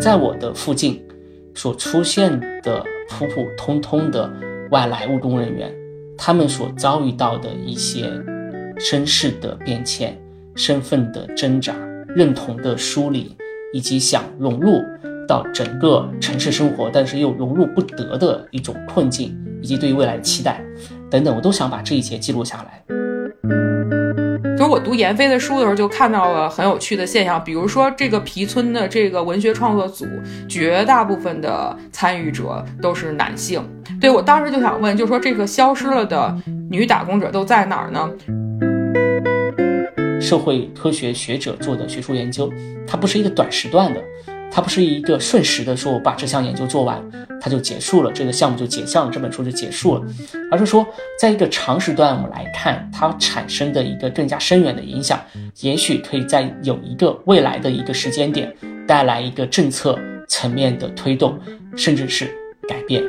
[0.00, 1.02] 在我的附近
[1.54, 4.32] 所出现的普普通通的
[4.70, 5.70] 外来务工人员，
[6.16, 8.10] 他们所遭遇到的一些
[8.78, 10.16] 身世的变迁、
[10.54, 11.74] 身份的挣扎、
[12.08, 13.36] 认同的梳理，
[13.74, 14.80] 以及想融入
[15.26, 20.60] 到整个城市生活，但是又融入不得的一种困境，以及对于未来的期待
[21.10, 22.82] 等等，我都想把这一切记录下来。
[24.56, 30.04] 就是我读闫飞的书的时候，就看到了很有趣的现象，比如说这个皮村的这个文学创作组，
[30.48, 33.62] 绝大部分的参与者都是男性。
[34.00, 36.36] 对我当时就想问，就说这个消失了的
[36.68, 38.10] 女打工者都在哪儿呢？
[40.20, 42.52] 社会科学学者做的学术研究，
[42.84, 44.02] 它不是一个短时段的。
[44.50, 47.00] 它不是一个瞬时的说，我把这项研究做完，
[47.40, 50.02] 它就结束了，这个项目就结项了，这本书就结束了，
[50.50, 50.84] 而是说，
[51.20, 55.20] 在一个长时段我们来看，它产生的一个更加深远的影响，
[55.60, 58.52] 也许可以在有一个未来的一个时间点，
[58.84, 61.38] 带来一个政策层面的推动，
[61.76, 62.26] 甚至是
[62.68, 63.04] 改变。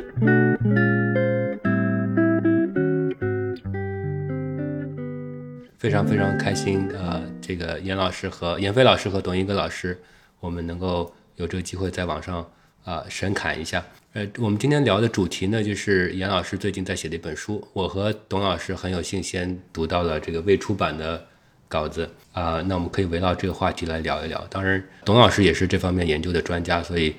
[5.78, 9.98] 非常非常开心，呃，这个严老师和严飞老师和董一哥老师，
[10.38, 11.12] 我们能够。
[11.40, 12.46] 有这个机会在网上
[12.84, 21.26] 啊神侃一下，呃，我们今天聊的主题呢，就是严老师最近在写的一本书，我和董老师很有幸先读到了这个未出版的
[21.66, 24.46] 稿子啊，那我们可以围绕这个话题来聊一聊。
[24.50, 27.14] 当然，董老师也是这方面研究的专家，所以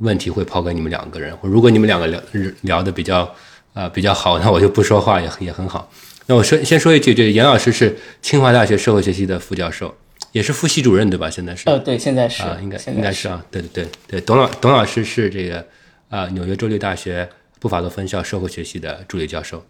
[0.00, 1.32] 问题会抛给你们两个人。
[1.40, 2.20] 如果你们两个聊
[2.62, 3.32] 聊的比较
[3.72, 5.88] 啊比较好，那我就不说话也也很好。
[6.26, 9.94] 那我说先说一句，这严老师是清华大学社会学系的副教授。
[10.32, 11.28] 也是副系主任对吧？
[11.28, 14.20] 现在是呃，对，现在是啊，应该应该是啊，对对对对。
[14.20, 15.66] 董老董老师是这个
[16.08, 17.28] 啊，纽约州立大学
[17.58, 19.64] 布法罗分校社会学系的助理教授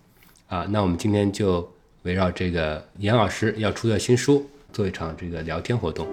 [0.49, 0.67] 啊。
[0.69, 1.67] 那我们今天就
[2.03, 6.07] 围绕这个严老师要出的新书做一场这个聊天活动。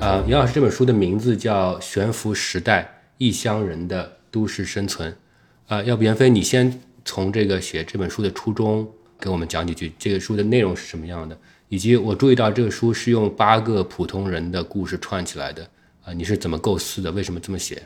[0.00, 2.82] 啊，严老师这本书的名字叫《悬浮时代》。
[3.22, 5.16] 异乡人的都市生存，
[5.68, 8.84] 啊，要不袁飞，你先从这个写这本书的初衷
[9.20, 11.38] 给我们讲几句，这个书的内容是什么样的，
[11.68, 15.62] 以及我注意到这个书是用八个普通人的故事串起来的，
[16.02, 17.12] 啊，你是怎么构思的？
[17.12, 17.80] 为什么这么写？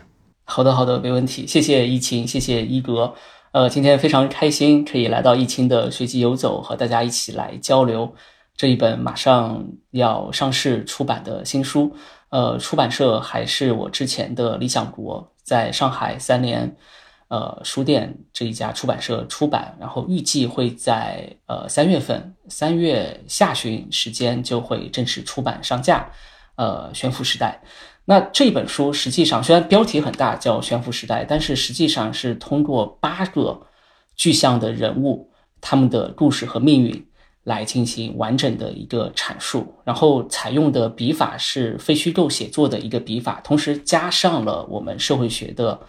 [0.44, 3.12] 好的，好的，没问题，谢谢易清，谢谢一格，
[3.52, 8.14] 呃，今天非常开心可以来到易清的随机游走，和大家一起来交流
[8.56, 11.94] 这一本马上要上市出版的新书。
[12.30, 16.76] 呃，出版社还是我之前的理想国，在上海三联，
[17.28, 26.10] 呃，书店这一家出版社出版，然后预计会在呃三月份，三月下旬时间就会正式出版上架。
[26.56, 27.60] 呃，悬浮时代，
[28.06, 33.66] 那这本书实际上虽然标题很大，叫悬浮时代，但是实际上是通过八个
[34.16, 37.06] 具象的人物，他们的故事和命运。
[37.46, 45.80] 来进行完整的一个阐述，然后采用的笔法是非虚构写作的一个笔法，同时加上了我们社会学的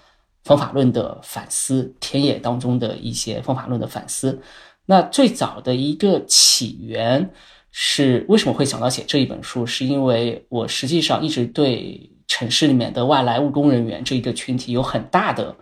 [0.43, 4.39] 方法论的反思，田野当中的一些方法论的反思。
[4.85, 7.27] 那最早的一个起源
[7.71, 9.65] 是为什么会想到写这一本书？
[9.65, 15.55] 是因为我实际上一直对城市里面的外来务工人员这一个群体有很大的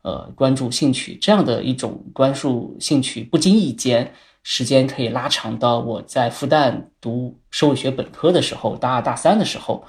[0.00, 4.10] 呃关注兴趣，这样的一种关注兴趣，不经意间。
[4.46, 9.82] 时间可以拉长到我在复旦读社会学本科的时候，大二大三的时候，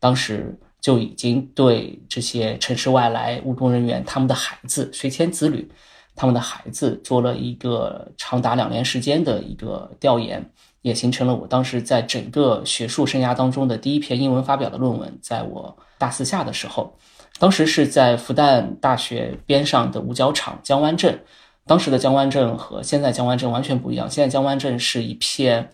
[0.00, 5.70] 当时就已经对这些城市外来务工人员他们的孩子随迁子女，
[6.16, 10.42] 他们的孩子做了一个长达两年时间的一个调研，
[10.80, 15.18] 也形成了我当时在整个学术生涯当中的第一篇英文发表的论文。
[15.20, 16.96] 在我大四下的时候，
[17.38, 21.22] 当时是在复旦大学边上的五角场江湾镇。
[21.68, 24.10] 当时的江湾镇和现在江湾镇完全不一样。
[24.10, 25.70] 现在江湾镇是一片，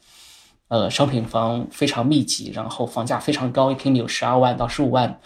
[0.67, 5.21] 呃，商品房非常密集，然后房价非常高，一平米有十二万到十五万，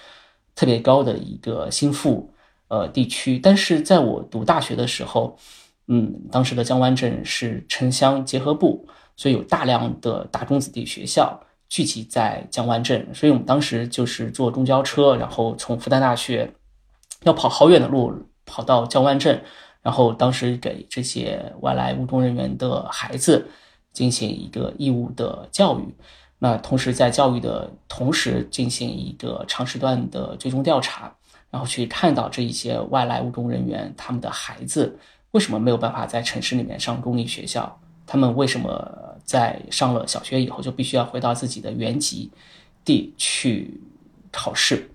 [0.54, 2.34] 特别高的一个新富
[2.68, 3.38] 呃地区。
[3.38, 5.38] 但是在我读大学的时候，
[5.86, 11.40] 嗯，当时的江湾镇是城乡结合部，所以有大量的大中子弟学校
[11.70, 16.52] 聚集在江湾镇，所以我们当时就是坐公交车，然后从复旦大学
[17.22, 18.12] 要跑好远的路
[18.44, 19.42] 跑到江湾镇。
[19.88, 23.48] 然后当时给这些外来务工人员的孩子
[23.90, 25.94] 进行一个义务的教育，
[26.38, 31.10] 那同时在教育的同时进行一个长时段的追踪调查，
[31.50, 34.94] 然后去看到这一些外来务工人员他们的孩子
[35.30, 42.30] 为什么没有办法在城市里面上公立学校，他们为什么在上了小学以后，就必须要回到自己的原籍
[42.84, 43.80] 地去
[44.30, 44.90] 考试。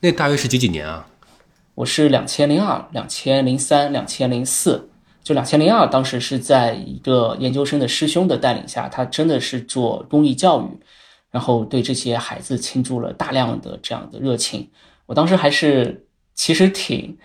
[0.00, 1.08] 那大约是几几年啊？
[1.78, 4.90] 我是两千零二、两千零三、两千零四。
[5.22, 10.66] 就两千零二，当时是在一个研究生的师兄的带领下，他真的是做公益教育，
[11.30, 14.68] 然后对这些孩子倾注了大量的这样的热情。
[15.06, 17.16] 我当时还是其实挺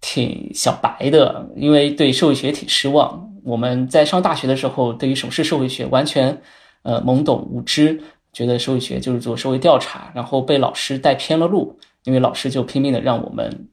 [0.00, 3.30] 挺小白的，因为对社会学挺失望。
[3.44, 6.40] 我们在上大学的时候，对于什么是社会学完全
[6.82, 8.00] 呃懵懂无知，
[8.32, 13.68] 觉得社会学就是做社会调查，然后被老师带偏了路，因为老师就拼命的让我们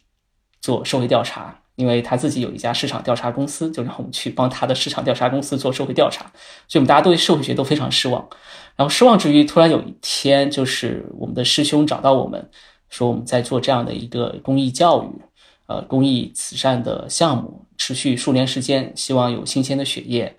[0.61, 1.55] 做社会调查。
[1.75, 6.25] 因为他自己有一家市场调查公司，就让我们去帮他的市场调查公司做社会调查，
[6.67, 8.27] 所以我们大家对社会学都非常失望。
[8.75, 12.49] 然后失望之余，突然有一天，就是我们的师兄找到我们，
[12.89, 15.21] 说我们在做这样的一个公益教育，
[15.67, 20.35] 呃，公益慈善的项目，持续数年时间，希望有新鲜的血液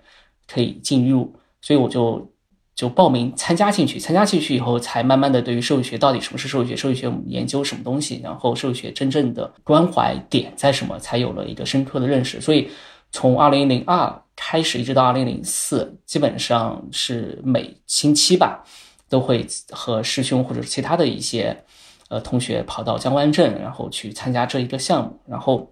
[0.47, 2.30] 可以进入，所以我就。
[2.73, 12.39] 就报名参加进去，参加进去以后，才慢慢的对于社会学到底什么是社会学，社会学我们研究什么东西，然后社会学真正的关怀点在什么，才有了一个深刻的认识。
[12.39, 12.69] 所以
[13.11, 18.63] 从二零零二开始，一直到二零零四，基本上是每星期吧，
[19.09, 21.65] 都会和师兄或者其他的一些
[22.07, 25.71] 呃同学跑到江湾镇，然后去参加这一个项目，然后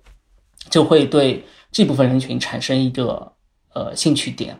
[0.69, 3.31] 就会对这部分人群产生一个
[3.73, 4.59] 呃兴趣点。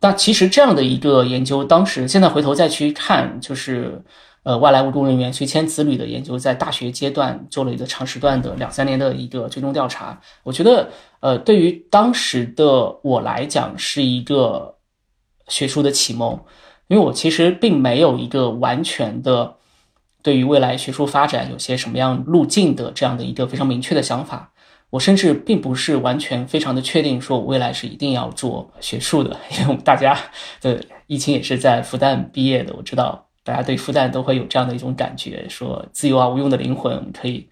[0.00, 4.02] 那其实这样的一个研究，当时现在回头再去看，就是
[4.42, 10.20] 呃外来务工人员随迁子女的研究，在大学阶段做了一个长时段的两三年的一个追踪调查。
[10.42, 10.90] 我觉得，
[11.20, 14.76] 呃，对于当时的我来讲，是一个
[15.48, 16.38] 学术的启蒙，
[16.88, 19.56] 因为我其实并没有一个完全的
[20.22, 24.52] 对于未来学术发展有些什么样路径的这样的一个非常明确的想法。
[24.90, 30.16] 我甚至并不是完全非常的确定，说我未来是一定要做学术的，因为我们大家
[30.60, 37.48] 的疫情也是在复旦毕业的，我知道大家对复旦都会有这样的一种感觉，说自由而无用的灵魂可以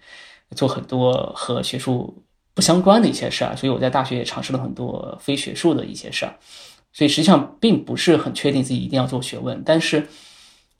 [0.55, 2.23] 做很多和学术
[2.53, 6.35] 不相关的一些事儿，所以我在大学也尝试了很多非学术的一些事儿，
[6.93, 10.07] 所以实际上并不是很确定自己一定要做学问，但是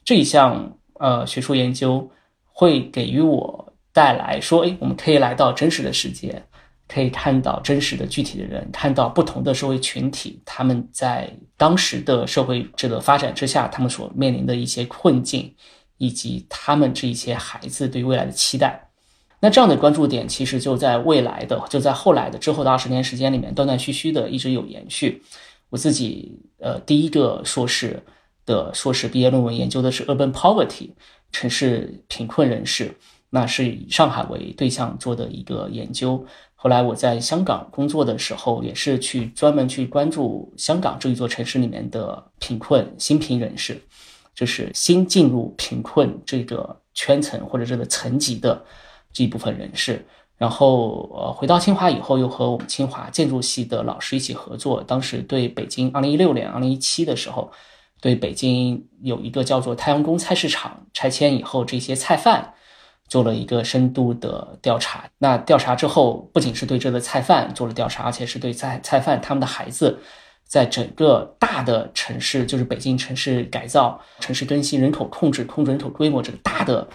[0.05, 2.09] 这一项呃学术研究
[2.47, 3.64] 会给予我。
[3.95, 6.43] 带来说，哎，我们可以来到真实的世界，
[6.85, 15.55] 可以看到真实的具体的人，看到不同的社会群体，他们在当时的社会这个发展之下，他们所面临的一些困境，
[15.97, 18.89] 以及他们这一些孩子对未来的期待。
[19.39, 25.23] 那这样的关注点，其实就在未来的，就在后来的之后的二十年时间里面，断断续续的一直有延续。
[25.69, 28.03] 我自己呃，第一个硕士
[28.45, 30.89] 的硕士毕业论文研究的是 urban poverty，
[31.31, 32.93] 城市贫困人士。
[33.29, 36.25] 那是以上海为对象做的一个研究。
[36.53, 43.79] 后来我在香港工作的时候，也是去专门去关注香港这一座城市里面的贫困新贫人士，
[44.33, 48.65] 就是新进入贫困这个圈层或者这个层级的
[49.13, 50.03] 这一部分人士。
[50.37, 54.81] 然后呃，回到清华以后，又和我们清华建筑系的老师一起合作。
[54.81, 57.51] 当时对北京二零一六年、二零一七的时候，
[58.01, 62.53] 对北京有一个叫做太阳宫菜市场拆迁以后这些菜贩。
[63.07, 65.05] 做了一个深度的调查。
[65.19, 69.99] 那调查之后，不仅是对这个菜贩做了调查，而且是对菜菜贩他们的孩子，
[70.43, 76.87] 在整个大的城市，就是北京城市改造、城市更新、人口控制、控制人口规模这个大的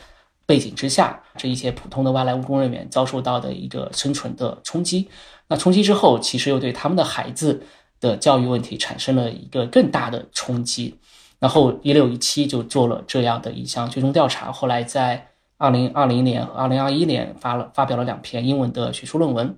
[0.47, 5.09] 背景之下，这一些普通的外来务工人员遭受到的一个生存的冲击。
[5.47, 7.63] 那冲击之后，其实又对他们的孩子
[8.01, 10.99] 的教育问题产生了一个更大的冲击。
[11.39, 15.30] 然后一六一七就做了这样的一项追踪调查，后来在。
[15.61, 19.55] 二零二零年和二零二一年发了发表了两篇英文的学术论文，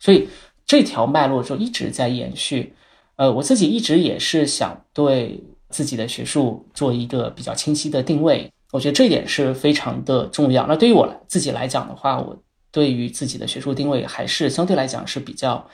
[0.00, 0.28] 所以
[0.66, 2.74] 这条脉络就一直在延续。
[3.14, 10.66] 呃，我自己一直也是想对自己的学术做一个比较清晰的定位，我觉得这一点是非常的重要。
[10.66, 12.36] 那对于我自己来讲的话，我
[12.72, 15.64] 对于自己的学术定位还是相对来讲是比较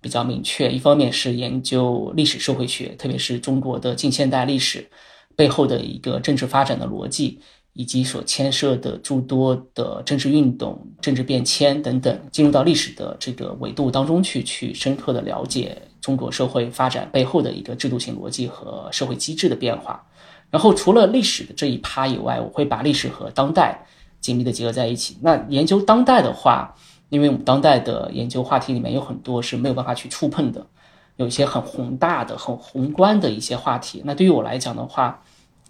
[0.00, 0.70] 比较明确。
[0.70, 4.88] 一方面是研究历史社会学，特别是中国的近现代历史
[5.34, 7.40] 背后的一个政治发展的逻辑。
[7.74, 20.04] 以及所牵涉的诸多的政治运动、政治变迁等等，进入到历史的这个维度当中去，去深刻的了解中国社会发展背后的一个制度性逻辑和社会机制的变化。
[20.50, 23.84] 然后，除了历史的这一趴以外，我会把历史和当代
[24.20, 25.18] 紧密的结合在一起。
[25.20, 26.72] 那研究当代的话，
[27.08, 30.64] 因为我们当代的研究话题里面有很多是没有办法去触碰的，
[31.16, 34.00] 有一些很宏大的、很宏观的一些话题。
[34.04, 35.20] 那对于我来讲的话，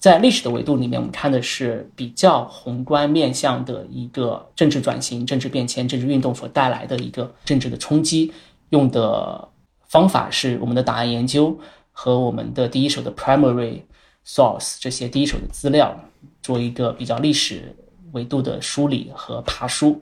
[0.04, 8.30] 在历史的维度里面，我们看的是比较宏观面向的一个政治转型、政治变迁、政治运动所带来的一个政治的冲击。
[8.68, 9.49] 用的
[9.87, 11.58] 方法是我们的档案研究，
[11.90, 13.80] 和我们的第一手的 primary
[14.26, 15.99] source 这些第一手的资料
[16.42, 17.75] 做一个比较历史
[18.12, 19.99] 维度的梳理和爬书。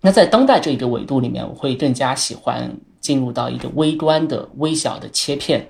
[0.00, 5.68] 那在当代这一个维度里面，我会更加喜欢进入到一个微观的、微小的切片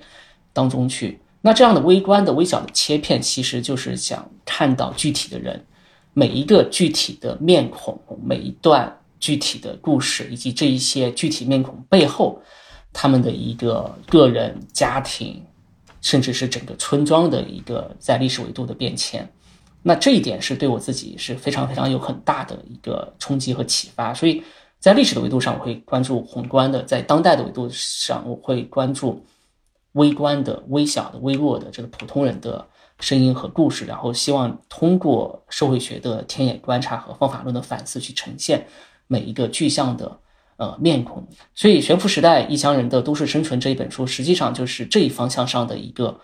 [0.53, 1.19] 当中去。
[1.45, 5.63] 那这样的微观的、微小的切片，其实就是想看到具体的人，
[6.11, 12.41] 每一个具体的面孔，每一段具体的故事，以及这一些具体面孔背后，
[12.91, 15.39] 他们的一个个人、家庭，
[16.01, 19.31] 甚至是整个村庄的一个在历史维度的变迁。
[19.83, 24.41] 那这一点是对我自己是非常非常有很大的一个冲击和启发，所以
[24.79, 29.23] 在历史的维度上，我会关注宏观的；在当代的维度上，我会关注
[29.95, 32.65] 微观的、微小的、微弱的这个普通人的
[33.01, 38.65] 声音和故事，然后希望通过社会学的田野观察和方法论的反思，去呈现
[39.07, 40.19] 每一个具象的
[40.55, 41.27] 呃面孔。
[41.53, 46.19] 所以，《悬浮时代异乡人的都市生存》这一本书，实际上就是这一方向上的一个。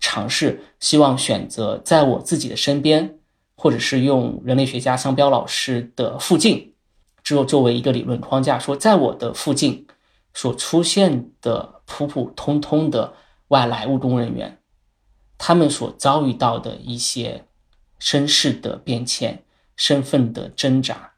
[0.00, 3.18] 尝试希望选择在我自己的身边，
[3.56, 6.74] 或者是用人类学家香标老师的附近，
[7.22, 9.86] 只有作为一个理论框架，说在我的附近
[10.34, 13.14] 所出现的普普通通的
[13.48, 14.58] 外来务工人员，
[15.38, 17.46] 他们所遭遇到的一些
[17.98, 19.42] 身世的变迁、
[19.76, 21.12] 身份的挣扎、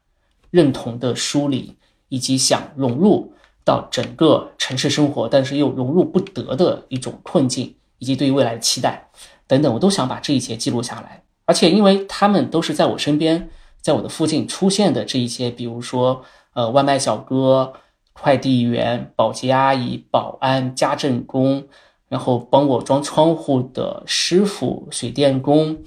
[0.49, 1.75] 认同的梳理，
[2.07, 3.33] 以及想融入
[3.65, 7.73] 到整个城市生活，但是又融入不得的一种困境。
[7.99, 9.09] 以及对于未来的期待，
[9.47, 11.23] 等等，我都想把这一切记录下来。
[11.45, 13.49] 而且，因为他们都是在我身边，
[13.81, 17.73] 在我的附近出现的这一些，比如说，呃，外卖小哥、
[18.19, 21.67] 快递员、保洁阿姨、保安、家政工，
[22.09, 25.77] 然后帮我装窗户的师傅、水电工，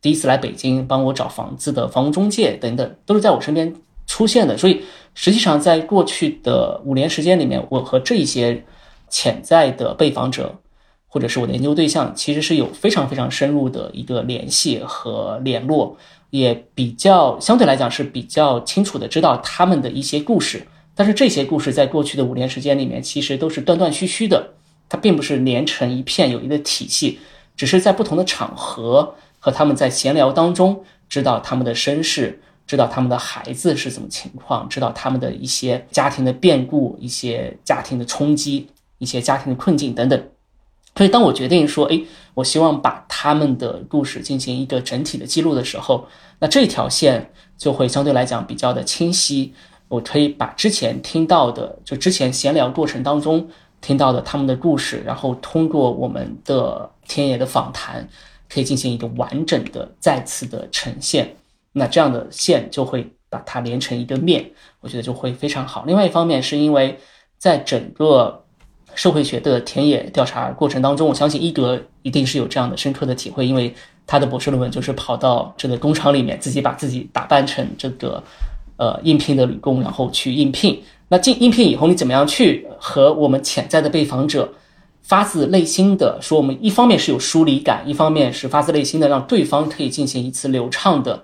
[0.00, 3.74] 第一次来北京帮我找房子的房屋中介等等，都是在我身边
[4.06, 4.56] 出现的。
[4.58, 4.82] 所以，
[5.14, 8.64] 实际上在过去的五年时间里面，我和这一些
[9.08, 10.60] 潜在的被访者。
[11.12, 15.96] 或者是我的研究对象，其实是有非常非常深入的一个联系和联络，
[16.30, 20.64] 也比较相对来讲是比较清楚的知道他们的一些故事。
[21.00, 24.52] 但是这些故事在过去的五年时间里面，其实都是断断续续的，
[24.86, 27.18] 它并不是连成一片有一个体系，
[27.56, 40.22] 只是在不同的场合和他们在闲聊当中，知道他们的身世，知道他们的孩子是怎么情况，知道他们的一些家庭的变故、一些家庭的冲击、一些家庭的困境等等。
[40.96, 41.98] 所以，当我决定说，哎，
[42.34, 46.06] 我希望把他们的故事进行一个整体的记录的时候，
[46.40, 49.54] 那这条线就会相对来讲比较的清晰。
[49.90, 53.44] 我可以把之前听到的，就之前闲聊过程当中
[53.80, 58.08] 听到的他们的故事，然后通过我们的田野的访谈，
[58.48, 61.34] 可以进行一个完整的再次的呈现。
[61.72, 64.48] 那这样的线就会把它连成一个面，
[64.80, 65.82] 我觉得就会非常好。
[65.88, 66.96] 另外一方面，是因为
[67.36, 68.44] 在整个
[68.94, 73.74] 社会学的田野调查过程当中，我相信伊格一定是有这样的深刻的体会，因为
[74.06, 78.22] 他的博士论文就是跑到这个工厂里面，自己把自己打扮成这个
[78.80, 80.82] 呃应聘的女工，然后去应聘。
[81.08, 84.52] 那进应聘以后，你怎么样去和我们潜在的被访者
[85.02, 86.38] 发自内心的说？
[86.38, 91.22] 我们一方面是有疏离感，一方面是发自内心的让对方可以进行一次流畅的、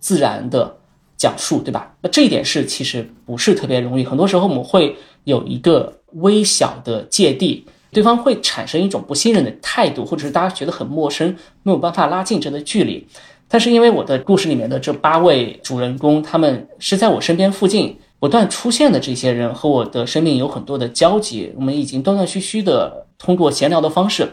[0.00, 0.76] 自然的
[1.16, 1.94] 讲述，对吧？
[2.00, 6.00] 那这一点是其实不是特别容易，很多时候我们会有一个。
[6.18, 11.34] 微小的芥蒂，对方会产生一种不信任的态度，或者是大家觉得很陌生，
[11.64, 13.04] 没有办法拉近这个距离。
[13.48, 21.52] 但是因为我的故事里面的这八位主人公，他们是在我身边附近不断出现的这些人，和我的生命有很多的交集。
[21.56, 24.28] 我们已经断断续续的通过闲聊的方式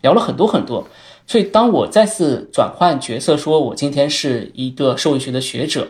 [0.00, 0.86] 聊了很多很多。
[1.26, 5.88] 所以当我再次转换角色，说我今天是一个社会学的学者，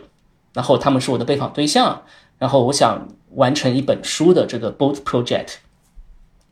[0.53, 2.03] 然后他们是我的被访对象。
[2.39, 5.55] 然后我想完成一本书的这个 boat project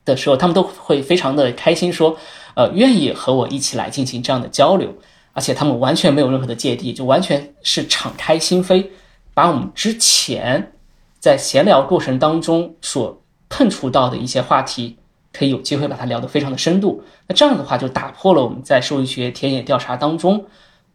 [0.05, 2.17] 的时候，他们都会非常的开心，说，
[2.55, 4.95] 呃，愿意和我一起来进行这样的交流，
[5.33, 8.87] 而且他们完全没有任何的芥蒂，就完全是敞开心扉，
[9.35, 10.73] 把我们之前
[11.19, 14.97] 在闲聊过程当中所碰触到的一些话题，
[15.33, 17.03] 可以有机会把它聊得非常的深度。
[17.27, 20.45] 那这样的话，就打破了我们在社会学田野调查当中。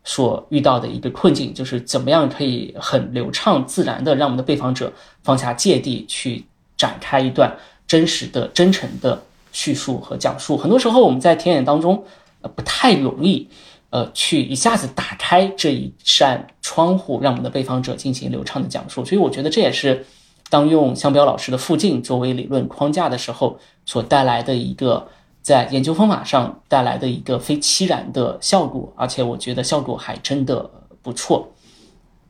[0.07, 6.45] 所遇到的一个困境，就是怎么样可以很流畅自然的让我们的被访者放下芥蒂，去
[6.77, 7.51] 展开一段
[7.87, 9.19] 真实的、真诚的
[9.51, 10.55] 叙述和讲述。
[10.55, 12.03] 很多时候我们在田野当中，
[12.41, 13.49] 呃，不太容易，
[13.95, 19.05] 呃，去一下子打开这一扇窗户，让我们的被访者进行流畅的讲述。
[19.05, 20.05] 所以我觉得这也是
[20.49, 25.07] 当用香标老师的附近作为理论框架的时候，所带来的一个。
[25.45, 30.67] 在研究方法上带来的一个非期然的效果，而且我觉得效果还真的
[31.03, 31.47] 不错。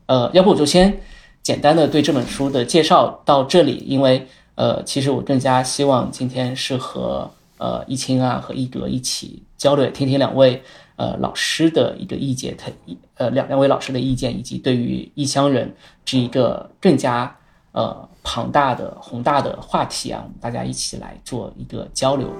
[0.04, 1.00] 呃，要不我就先
[1.42, 10.62] 简单的对这本书的介绍到这里，因为呃，其实我更加希望今天是和呃易清啊和一格一起交流，听听两位
[10.96, 12.70] 呃老师的一个意见，他
[13.16, 15.74] 呃两两位老师的意见，以及对于异乡人
[16.04, 17.36] 这一个更加
[17.72, 22.32] 呃庞大的宏大的话题啊，我们大家一起来做一个交流。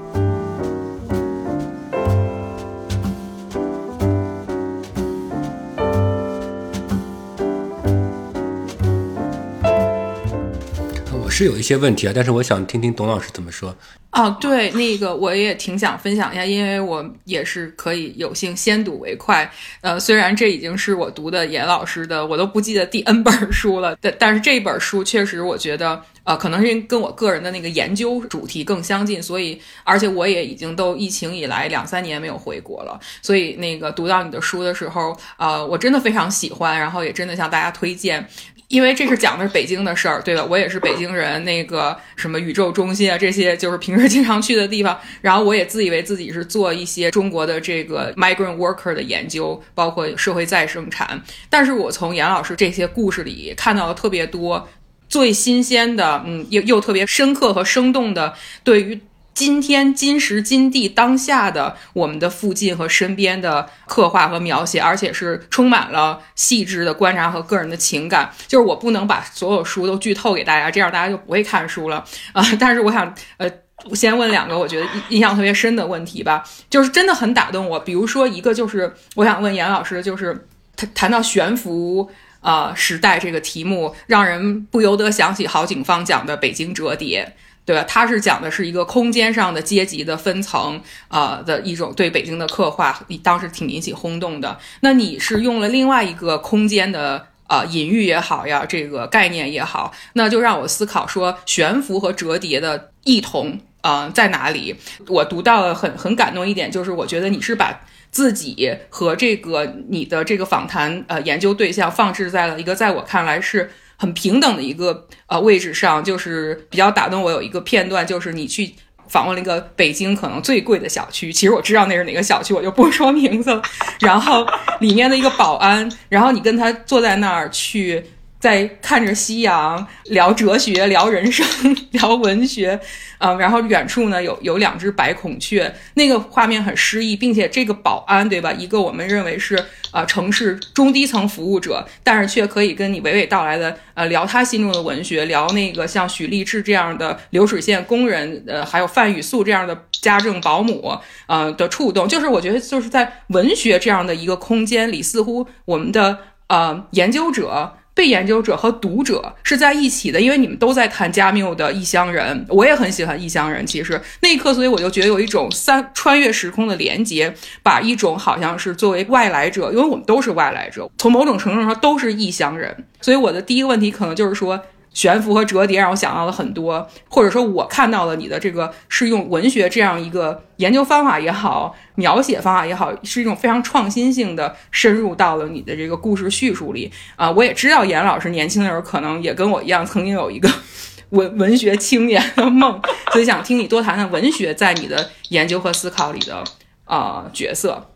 [11.23, 13.77] 我是有一些问题啊，但是我想听听董老师怎么说。
[14.17, 19.49] 哦，对，那个我也挺想分享一下，因为我也是可以有幸先睹为快。
[19.83, 38.27] 呃，虽然这已经是我读的严老师的，我都不记得第 N 本书了，但但是这本书确实我觉得，呃，可能是跟我个人的那个研究主题更相近，所以而且我也已经都疫情以来两三年没有回国了，所以那个读到你的书的时候，呃，我真的非常喜欢，然后也真的向大家推荐。
[38.69, 40.45] 因为这是讲的是北京的事儿，对吧？
[40.51, 44.99] 我也是北京人，那个什么宇宙中心啊，这些就是平时 经常去的地方。
[45.21, 51.21] 然后我也自以为自己是做一些中国的这个 migrant worker 的研究，包括社会再生产。
[51.51, 54.69] 但是我从严老师这些故事里看到了特别多
[55.09, 58.35] 最新鲜的，嗯，又又特别深刻和生动的
[58.65, 59.01] 对于。
[59.37, 68.33] 今天今时今地当下的我们的附近和身边的刻画和描写，而且是充满了细致的观察和个人的情感。
[68.49, 72.43] 就是我不能把所有书都剧透给大家，这样大家就不会看书了啊！
[72.59, 73.47] 但是我想，呃，
[73.95, 77.79] 先问两个我觉得印象特别深的问题吧，就是真的很打动我。
[77.79, 87.25] 比如说一个就是我想问严老师，就是谈谈到悬浮啊时代这个题目，让人不由得想起郝景芳讲的《北京折叠》。
[87.67, 87.83] 对吧？
[87.89, 94.57] 他是讲的是一个空间上的阶级的分层，呃的一种对北京的刻画，当时挺引起轰动的。
[94.83, 104.75] 那你是用了另外一个空间的呃隐喻也好呀，这个概念也好，那就让我思考说悬浮和折叠的异同啊在哪里？
[105.09, 113.71] 我读到了很很感动一点，就是我觉得你是把自己和这个你的这个访谈呃研究对象放置在了一个在我看来是。
[113.99, 117.31] 很平等的一个呃位置上，就是比较打动我。
[117.31, 118.75] 有一个片段，就是你去
[119.09, 123.63] 访问了一个北京可能最贵的小区，其实我知道那是哪个小区，我就不说名字了。
[124.01, 124.47] 然后
[124.81, 128.05] 里面的一个保安，然后你跟他坐在那儿去。
[128.47, 131.45] 在看着夕阳，聊哲学，聊人生，
[131.91, 132.79] 聊文学，
[133.19, 138.53] 嗯， 然后远处呢有有两只白孔雀，那个画面很诗意，并且这个保安对吧？
[138.53, 157.73] 一个我们认为是呃城市中低层服务者，但是却可以跟你娓娓道来的呃聊他心中的文学，聊那个像许立志这样的流水线工人，呃，还有范雨素这样的家政保姆，呃的触动，就是我觉得就是在文学这样的一个空间里，似乎我们的呃研究者。
[157.97, 163.65] 被研究者和读者是在一起的，因为你们都在谈加缪的《异乡人》，我也很喜欢《异乡人》。
[163.67, 172.85] 其实那一刻，所以我就觉得有一种三穿越时空的连接，把一种好像是作为外来者，因为我们都是外来者，从某种程度上都是异乡人。
[173.01, 174.61] 所以我的第一个问题可能就是说。
[174.97, 187.31] 悬浮和折叠让我想到了很多，或者说，我看到了你的这个是用文学这样一个研究方法也好，描写方法也好，是一种非常创新性的深入到了你的这个故事叙述里啊。
[187.31, 190.49] 我也知道严老师年轻的时候可能也跟我一样，曾经有一个
[191.11, 192.81] 文文学青年的梦，
[193.13, 196.43] 所以想听你多谈谈文学在你的研究和思考里的
[196.87, 197.91] 啊角色。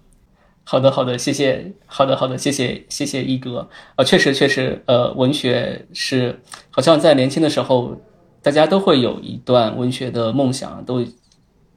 [0.70, 1.72] 好的，好的，谢谢。
[1.84, 3.68] 好的，好的，谢谢，谢谢一哥。
[3.96, 8.00] 啊，确实，确实，呃，文学是好像在年轻的时候，
[8.40, 11.04] 大家都会有一段文学的梦想，都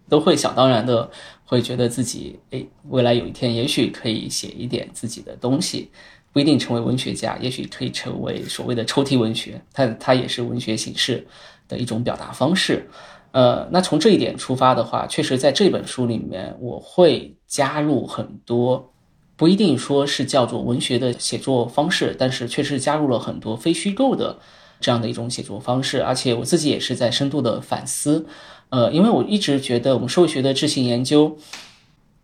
[0.08, 1.10] 都会想当然的
[1.44, 5.90] 会觉得自己，哎，未来有一天也许可以写一点自己的东西，
[6.32, 11.26] 不一定成为文学家，也许可以成为所谓的抽屉文学，它它也是文学形式
[11.68, 12.88] 的一种表达方式。
[13.34, 18.94] 呃，那从这一点出发的话，确实在这本书里面，我会加入很多，
[19.36, 24.38] 不一定说是叫做文学的写作方式，但是确实加入了很多非虚构的
[24.80, 28.28] 这样的一种写作方式，而且我自己也是在深度的反思。
[28.70, 31.36] 呃，因为我一直觉得我们社会学的质性研究，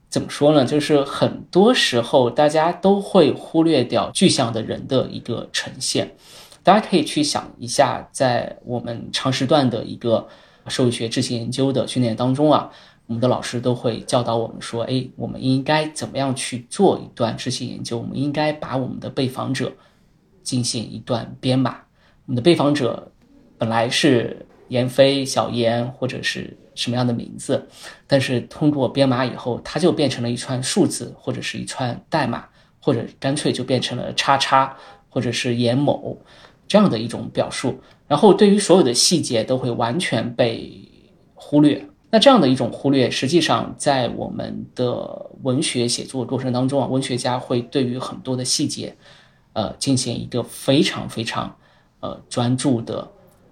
[0.10, 0.64] 怎么说呢？
[0.64, 6.16] 就是很多时候大家都会忽略掉具象的人的一个呈现。
[6.62, 10.28] 大家可以去想一下，在我们长时段的一个。
[10.70, 12.70] 社会学质性研究的训练当中啊，
[13.08, 17.98] 我们的老师都会教导我们说：“哎，我们应该怎么样去做一段质性研究？
[17.98, 19.74] 我们应该把我们的被访者
[20.44, 21.78] 进行一段编码。
[22.26, 23.12] 我们的被访者
[23.58, 27.68] 本来是闫飞、小严或者是什么样的名字，
[28.06, 32.46] 但是通过编码以后，它就变成了一串数字，或者是一串代码，
[32.80, 34.78] 或者干脆就变成了叉叉，
[35.10, 36.16] 或者是严某
[36.68, 40.74] 这样的一种表述。”然后，对于所有的细节都会完全被
[41.36, 48.96] 忽略，那这样的一种忽略，实际上在我们的文学写作过程当中啊，文学家会对于很多的细节，
[49.54, 51.56] 呃，进行一个非常非常
[52.00, 53.08] 呃专注的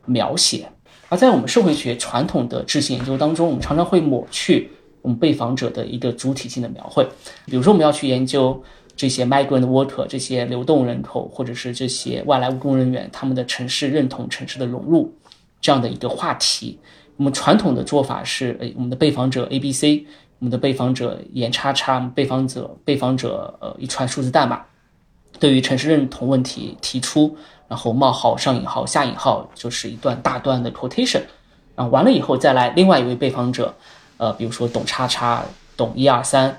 [0.06, 0.68] 描写。
[1.08, 4.72] 而在我们社会学传统的知识研究当中，我们常常会抹去
[5.04, 7.08] 我们被访者的一个主体性的描绘。
[7.46, 8.62] 比如说，我们要去研究
[8.98, 15.14] 这些 migrant worker 这些流动人口，或者是这些外来务工人员他们的城市认同、城市的融入
[15.62, 16.80] 这样的一个话题。
[17.16, 20.06] 我们传统的做法是，诶，我们的被访者 A、B、C，
[20.40, 24.62] 我们的被访者严叉叉，被访者被访者呃一串数字代码，
[25.40, 31.22] 对于城市认同问题提出，然后冒号上引号下引号就是一段大段的 quotation，
[31.76, 33.74] 然后完了以后再来另外一位被访者，
[34.18, 35.44] 呃，比如说董叉叉
[35.76, 36.56] 董一二三，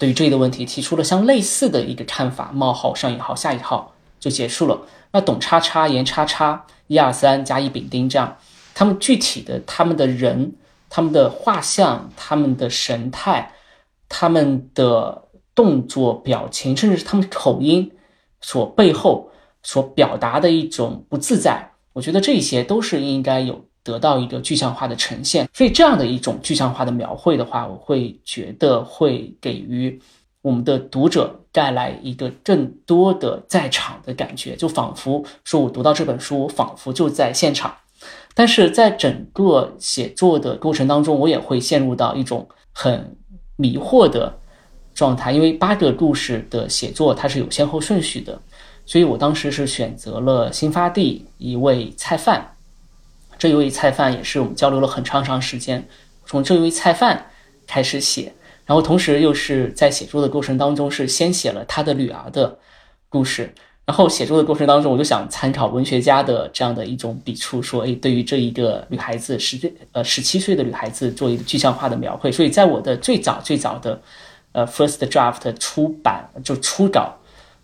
[0.00, 4.80] 对于这一个问题提出了相类似的一个看法，冒号上引号下引号就结束了。
[5.12, 8.38] 那董叉叉严叉叉一二三甲乙丙丁这样。
[8.72, 10.54] 他们具体的他们的人、
[10.88, 13.52] 他们的画像、他们的神态、
[14.08, 17.92] 他们的动作、表情，甚至是他们口音
[18.40, 19.30] 所背后
[19.62, 25.48] 所表达的一种不自在，我觉得这些都是应该有得到一个具象化的呈现。
[25.52, 30.00] 所以这样的一种具象化的描绘的话，我会觉得会给予
[30.42, 37.74] 我们的读者带来一个更多的在场的感觉，就仿佛说我读到这本书，我仿佛就在现场。
[38.32, 43.16] 但是在整个写作的过程当中，我也会陷入到一种很
[43.56, 44.38] 迷惑的
[44.94, 48.40] 状态，因为八个故事的写作它是有先后顺序的，
[48.86, 52.54] 所以我当时是选择了新发地一位菜贩，
[53.40, 55.88] 这一位菜贩也是我们交流了很长长时间，
[56.26, 57.30] 从这一位菜贩
[57.66, 58.34] 开始写，
[58.66, 62.58] 然后同时又是在写作的过程当中是先写了他的女儿的
[63.08, 63.54] 故事。
[63.86, 72.30] 然后写作的过程当中，我就想参考文学家的这样的一种笔触，说，哎，对于这一个女孩子十呃十七岁的女孩子做一个具象化的描绘。
[72.30, 74.02] 所以在我的最早最早的
[74.52, 77.14] 呃 first draft 出版就初稿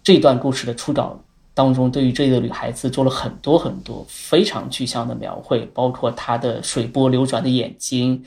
[0.02, 1.20] 这一段故事的初稿
[1.56, 8.22] 当中，对于这个女孩子做了很多很多非常具象的描绘，包括她的水波流转的眼睛，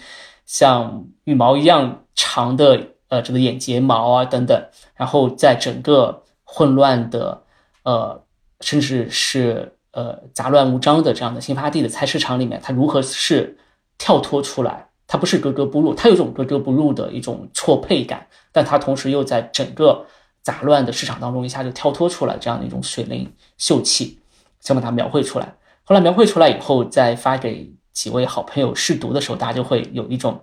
[0.48, 4.60] 像羽毛一样长的呃这个眼睫毛啊等等。
[4.96, 7.44] 然后在整个混乱的
[7.84, 8.24] 呃，
[8.62, 13.60] 甚至是呃杂乱无章的这样的新发地的菜市场里面，它如何是
[14.00, 14.88] 跳脱出来？
[15.06, 20.04] 它不是格格不入，它有种格格不入的一种错配感，但它同时又在整个
[20.42, 24.20] 杂乱的市场当中一下就跳脱出来这样的一种水灵秀气，
[24.60, 25.56] 想把它描绘出来。
[25.84, 30.40] 后来描绘出来以后，再发给几位好朋友试读的时候，大家就会有一种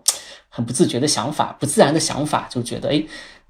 [0.49, 3.03] 很不自觉的想法、不自然的想法，就觉得哎，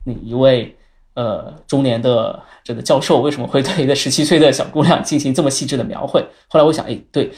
[0.05, 0.77] 你一位。
[1.17, 6.21] 呃，中年的这个教授为什么会对一个十七岁的小姑娘进行这么细致的描绘？
[6.47, 7.33] 后来我想，哎，对，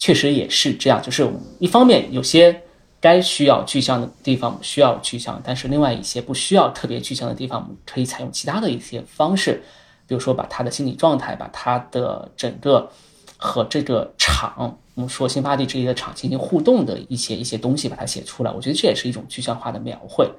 [0.00, 1.00] 确实也是这样。
[1.00, 1.24] 就是
[1.60, 2.60] 一方面有些
[3.00, 9.62] 该需要具象的地方需要具象，但是另外一些不需要特别具象的地方，我们可以采用其他的一些方式，
[10.06, 12.90] 比如说把他的心理状态，把他的整个
[13.38, 18.52] 和这个场，我们说新发地这一个场进行互动的一些一些东西，把它写出来。
[18.52, 20.30] 我觉得这也是一种具象化的描绘。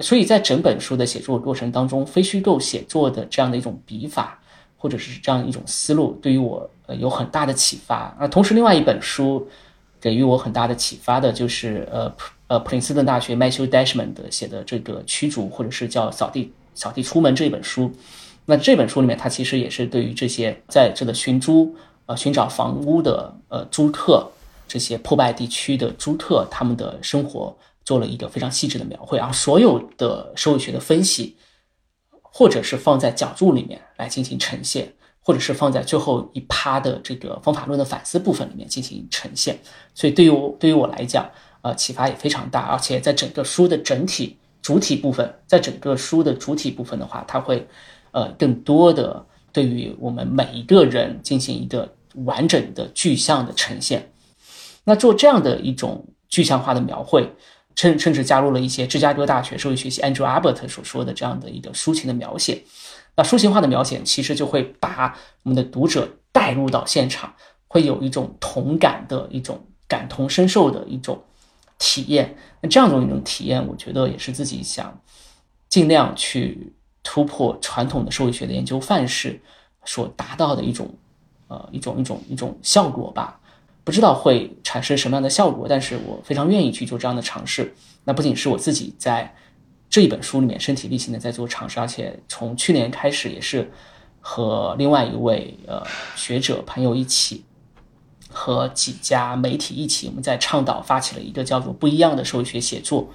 [0.00, 4.40] 所以在整本书的写作过程当中，非虚构写作的这样的一种笔法，
[4.76, 8.16] 或者是这样一种思路，对于我呃有很大的启发。
[8.18, 9.46] 啊，同时另外一本书
[10.00, 12.12] 给予我很大的启发的就是呃
[12.46, 17.92] 呃普林斯顿大学 Matthew Dashman 的写的这个驱逐或者是叫扫地扫地出门这本书。
[18.46, 24.30] 那这本书里面，它其实也是对于这些在这个寻租呃寻找房屋的呃租客，
[24.66, 27.56] 这些破败地区的租客他们的生活。
[27.82, 31.34] 做了一个非常细致的描绘，然后所有的社会学的分析，
[32.22, 34.92] 或者是放在讲注里面来进行呈现，
[35.30, 39.56] 或者是放在最后一趴的这个方法论的反思部分里面进行呈现。
[39.94, 41.30] 所以对于我对于我来讲，
[41.62, 42.62] 呃，启发也非常大。
[42.62, 47.64] 而且在整个书的整体主体部分，在整个书的主体部分的话，它会
[48.10, 54.10] 呃更多的对于我们每一个人进行一个完整的具象的呈现。
[54.82, 57.32] 那做这样的一种具象化的描绘。
[57.76, 62.62] 甚甚至加入了一些芝加哥大学社会学系 Andrew Albert 所说的这样的一个抒情的描写，
[63.20, 67.34] 那抒情化的描写其实就会把我们的读者带入到现场，
[67.68, 71.22] 会有一种同感的一种感同身受的一种
[71.78, 72.34] 体验。
[72.62, 74.98] 那这样的一种体验，我觉得也是自己想
[75.68, 79.38] 尽量去突破传统的社会学的研究范式
[79.84, 80.88] 所达到的一种
[81.48, 83.38] 呃一种一种一种效果吧。
[83.84, 87.74] 不知道会产生什么样的效果，但是我非常愿意去做这样的尝试。
[88.04, 89.34] 那不仅是我自己在
[89.90, 93.68] 这一本书里面身体力行的在做尝试，而且从去年开始也是
[94.20, 95.82] 和另外一位呃
[96.14, 97.44] 学者朋友一起
[98.30, 103.10] 和几家媒体一起，我们在倡导发起了一个叫做“不一样的社会学写作”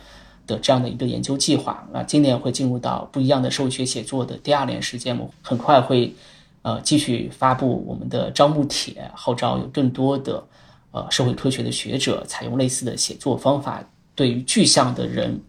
[0.46, 1.88] 的这样的一个研究计划。
[1.94, 6.14] 那今年会进入到“不一样的社会学写作”的第二年时间，我很快会
[6.62, 10.46] 呃继续发布我们的招募帖，号召有更多的
[10.92, 13.82] 呃社会科学的学者采用类似的写作方法，
[14.14, 15.40] 对于具象的人、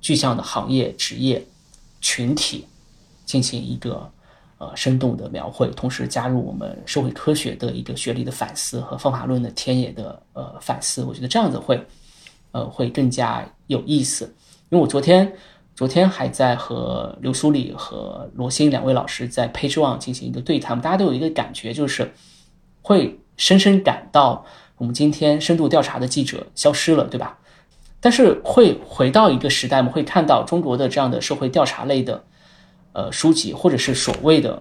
[0.00, 1.46] 具象的行业、职业
[2.00, 2.66] 群体
[3.24, 4.10] 进行一个。
[4.60, 11.80] 呃，生动的描绘，同时加入我们社会科学的一个学理的反思和方法论的田野的呃反思，我觉得这样子会，
[12.50, 14.24] 呃，会更加有意思。
[14.70, 15.32] 因为我昨天
[15.76, 22.12] 昨天还在和刘苏礼和罗欣两位老师在 Page One 进行一个对谈，大家都有一个感觉，就是
[22.82, 24.44] 会深深感到
[24.78, 27.38] 我们今天深度调查的记者消失了，对吧？
[28.00, 32.24] 但是会回到一个时代，我们会看到中国的这样的社会调查类的。
[32.94, 34.60] 呃，书籍或者是所谓的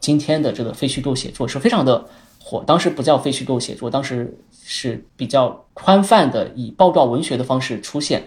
[0.00, 2.04] 今天的这个非虚构写作是非常的
[2.38, 2.62] 火。
[2.66, 8.24] 当时不叫非虚构写作，当时是比较宽泛的以报告文学的方式出现。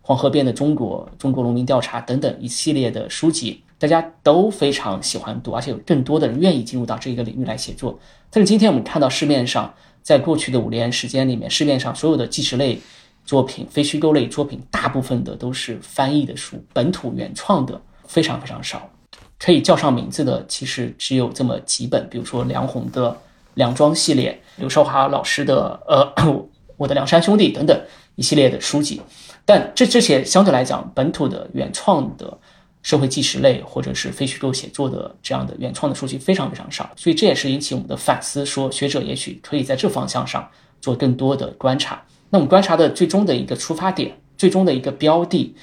[0.00, 7.98] 黄河边的中国、中国农民调查等等一系列的书籍，大家都非常喜欢读，而且有更多的人愿意进入到这一个领域来写作。
[8.30, 12.78] 但是今天我们看到市面上，在过去的五年时间里面，市面上所有的纪实类
[13.26, 17.78] 作品、非虚构类作品，大部分的都是翻译的书，本土原创的。
[18.08, 18.88] 非常非常少，
[19.36, 23.10] 可以叫上名字的其实只有这么几本，比如说梁鸿的
[23.54, 26.06] 《梁庄》系列，刘少华老师的 呃
[26.76, 27.76] 《我的梁山兄弟》等等
[28.14, 29.02] 一系列的书籍。
[29.44, 32.38] 但这这些相对来讲，本土的原创的
[32.80, 40.48] 社会纪实类或者是非虚构写作的这样的原创的书籍非常非常少，所以这也是引起我们的反思，说学者也许可以在这方向上
[40.80, 42.00] 做更多的观察。
[42.30, 45.54] 那我们观察的最终的一个出发点，最终的一个标的，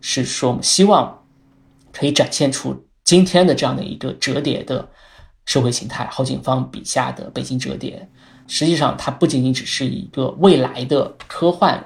[0.00, 1.22] 是说我们希望。
[1.98, 4.86] 可以展现出今天的这样的一个折叠的
[5.46, 8.06] 社会形态，郝景芳笔下的北京折叠，
[8.46, 11.82] 实际上它不仅仅只是一个未来的科幻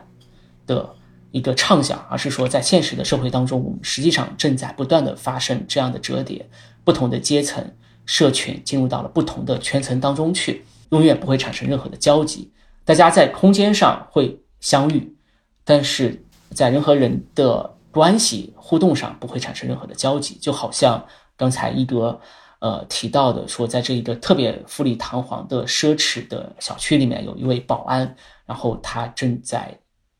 [0.66, 0.96] 的
[1.30, 6.44] 一个畅想，而是说在现实的社会当中，我们实际上正在不断的发生这样的折叠，
[6.82, 7.64] 不同的阶层
[8.04, 12.50] 社群进入到了不同的圈层当中去，永远不会产生任何的交集，
[12.84, 15.16] 大家在空间上会相遇，
[15.64, 17.76] 但是在人和人的。
[17.92, 21.04] 关系互动上不会产生任何的交集，就好像
[21.36, 22.20] 刚才一哥
[22.60, 28.14] 呃提到的，说在这一个特别富丽堂皇的奢侈的小区里面，有一位保安，
[28.46, 29.76] 然后他正在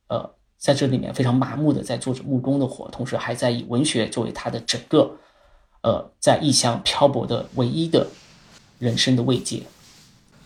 [0.08, 5.08] 呃在这里面非常麻木的在做着木工的活，同时还在以文学作为他的整个
[5.84, 8.04] 呃在异乡漂泊的唯一的
[8.80, 9.62] 人生的慰藉。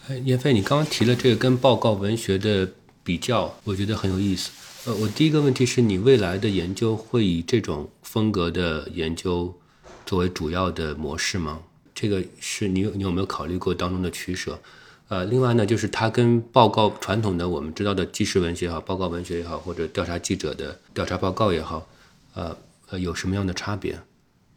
[0.07, 2.69] 哎，叶飞，你刚刚提了这个跟报告文学的
[3.03, 4.51] 比较，我觉得很有意思。
[4.85, 9.59] 呃，我第一个问题是你未来的研究会以这种风格的研究
[10.05, 11.59] 作为主要的模式吗？
[11.95, 14.61] 这个是你有你有没有考虑过当中的取舍？
[15.09, 21.89] 呃，另外呢，就是它跟报告传统的我们知道的纪实文学也好，报告文学也好，或者调查记者的调查报告也好，
[22.35, 22.55] 呃
[22.91, 23.99] 呃，有什么样的差别？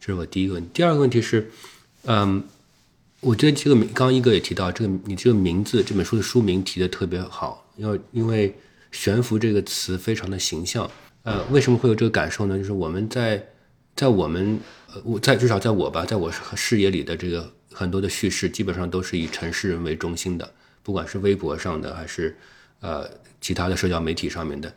[0.01, 0.69] 这是我第一个问题。
[0.73, 1.49] 第二个问题是，
[2.03, 2.43] 嗯，
[3.21, 8.55] 我觉得这个名，刚一哥也提到这个，你这个名字，这本书的书名提的特别好，因为因为。
[8.89, 10.89] 悬浮这个词非常的形象，
[11.23, 12.57] 呃，为什么会有这个感受呢？
[12.57, 13.45] 就是我们在
[13.93, 20.49] 在我们呃，我在至少在我吧，在我视野里的这个很多的叙事，基本上都是以城市人为中心的，
[20.83, 22.35] 不管是微博上的还是
[22.79, 23.07] 呃
[23.41, 24.73] 其他的社交媒体上面的，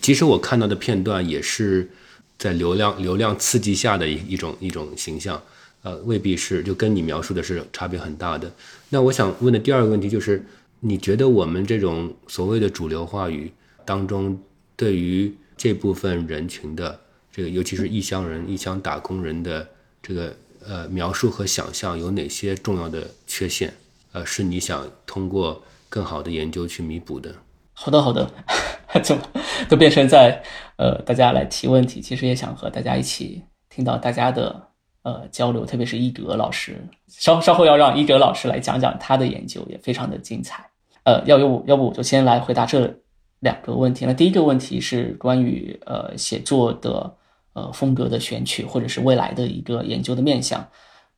[0.00, 1.90] 即使我看到的片段也是
[2.38, 5.42] 在流量流量刺激下的一一种一种形象，
[5.88, 8.52] 呃，未必是就跟你描述的是差别很大的。
[8.90, 10.44] 那我想问的第二个问题就是。
[10.80, 13.50] 你觉得我们这种所谓的主流话语
[13.84, 14.38] 当中，
[14.76, 17.00] 对于这部分人群的
[17.32, 19.66] 这个，尤其是异乡人、异乡打工人的
[20.00, 23.74] 这个呃描述和想象，有哪些重要的缺陷？
[24.12, 27.34] 呃，是你想通过更好的研究去弥补的？
[27.72, 28.30] 好的，好的，
[29.02, 29.22] 怎么
[29.68, 30.40] 都变成在
[30.76, 32.00] 呃大家来提问题？
[32.00, 34.67] 其实也想和大家一起听到大家的
[35.02, 40.68] 呃交流，特别是一格老师，稍稍后要让一格老师来讲讲他的研究，也非常的精彩。
[41.04, 43.00] 呃，要不要不我就先来回答这
[43.40, 44.04] 两个问题。
[44.04, 47.16] 那第一个问题是关于呃写作的
[47.54, 50.68] 呃风格的选取，或者是未来的一个研究的面向。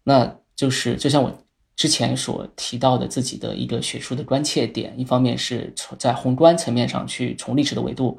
[0.05, 1.33] 那就是就像我
[1.75, 8.19] 之前所提到的自己的一个学术的关切点，一方面是从在宏观层面上去从历史的维度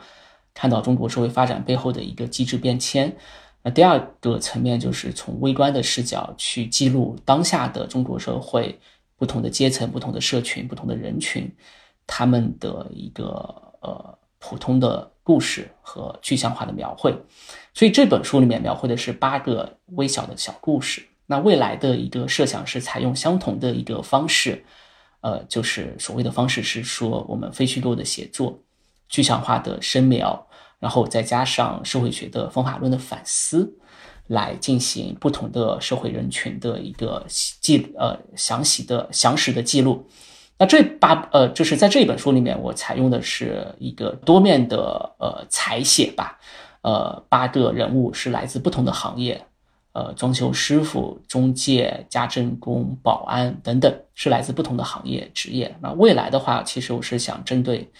[0.53, 3.15] 看到中国社会发展背后的一个机制变迁。
[3.63, 8.79] 那第二个层面就是从微观的视角去记录当下的中国社会。
[9.17, 11.47] 不同的阶层、不同的社群、不同的人群，
[12.07, 13.23] 他们的一个
[13.81, 17.15] 呃普通的故事和具象化的描绘。
[17.71, 21.05] 所以这本书里面描绘的是八个微小的小故事。
[21.27, 24.65] 那未来的一个设想是采用相同的一个方式，
[25.19, 28.57] 呃，就是所谓的方式是说，我们非虚构的写作、
[29.07, 30.47] 具象化的深描，
[30.81, 33.73] 然后再加上社会学的方法论的反思，
[34.27, 40.09] 来进行不同的社会人群的一个记呃详细的详实的记录。
[40.57, 46.39] 那这八呃，就是在这一本书里面，我采用的是一个多面的呃采写吧，
[46.81, 49.43] 呃，八个人物是来自不同的行业，
[49.93, 55.75] 呃，装修师傅、中介、家政工、保安等等，是来自不同的行业职业。
[55.81, 57.91] 那未来的话，其实我是想针对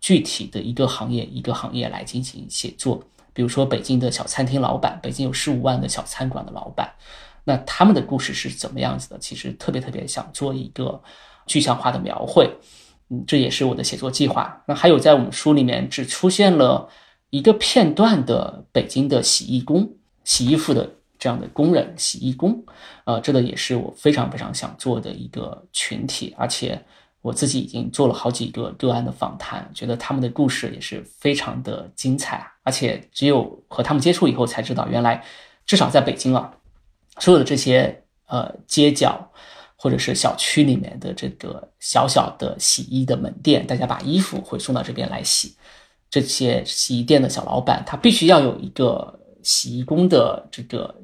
[0.00, 6.92] 具体的一个行业一个行业来进行写作，比如说北京的小餐厅老板，北京有十五万的小餐馆的老板，
[7.44, 9.18] 那他们的故事是怎么样子的？
[9.18, 11.02] 其实特别特别想做一个。
[11.46, 12.48] 具象化的描绘，
[13.08, 14.62] 嗯，这也是我的写作计划。
[14.68, 16.88] 那还有，在我们书里面只出现了
[17.30, 22.64] 一个片段的北京的洗衣工、洗衣服的这样的工人、洗衣工，
[23.04, 26.32] 呃，这个也是我非常非常想做的一个群体。
[26.38, 26.80] 而且
[27.22, 32.46] 我自己已经做了好几个个案的访谈，觉得他们的故事也是非常的精彩。
[32.62, 35.24] 而且只有和他们接触以后，才知道原来
[35.66, 36.52] 至少在北京啊，
[37.18, 39.30] 所有的这些呃街角。
[39.82, 45.56] 或者是小区里面的这个小小的洗衣的门店，大家把衣服会送到这边来洗。
[46.10, 50.94] 这些洗衣店的小老板，他必须要有一个洗衣工的这个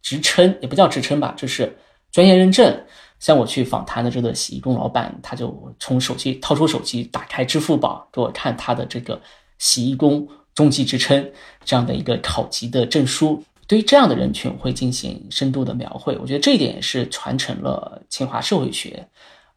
[0.00, 1.76] 职称，也不叫职称吧，就是
[2.10, 2.86] 专业认证。
[3.18, 9.20] 像我去访谈的这个洗衣工老板，他就从手机掏出手机，打开支付宝给我看他的这个
[9.58, 11.30] 洗衣工中级职称
[11.64, 13.42] 这样的一个考级的证书。
[13.66, 16.16] 对于这样的人群，会进行深度的描绘。
[16.18, 19.06] 我觉得这一点也是传承了清华社会学，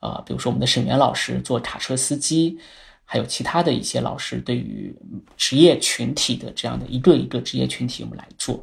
[0.01, 2.57] 呃，比如说我们的沈源老师做卡车司机，
[3.05, 4.93] 还有其他的一些老师对于
[5.37, 8.61] 职业群体的这样的一个一个职业群体，我们来做。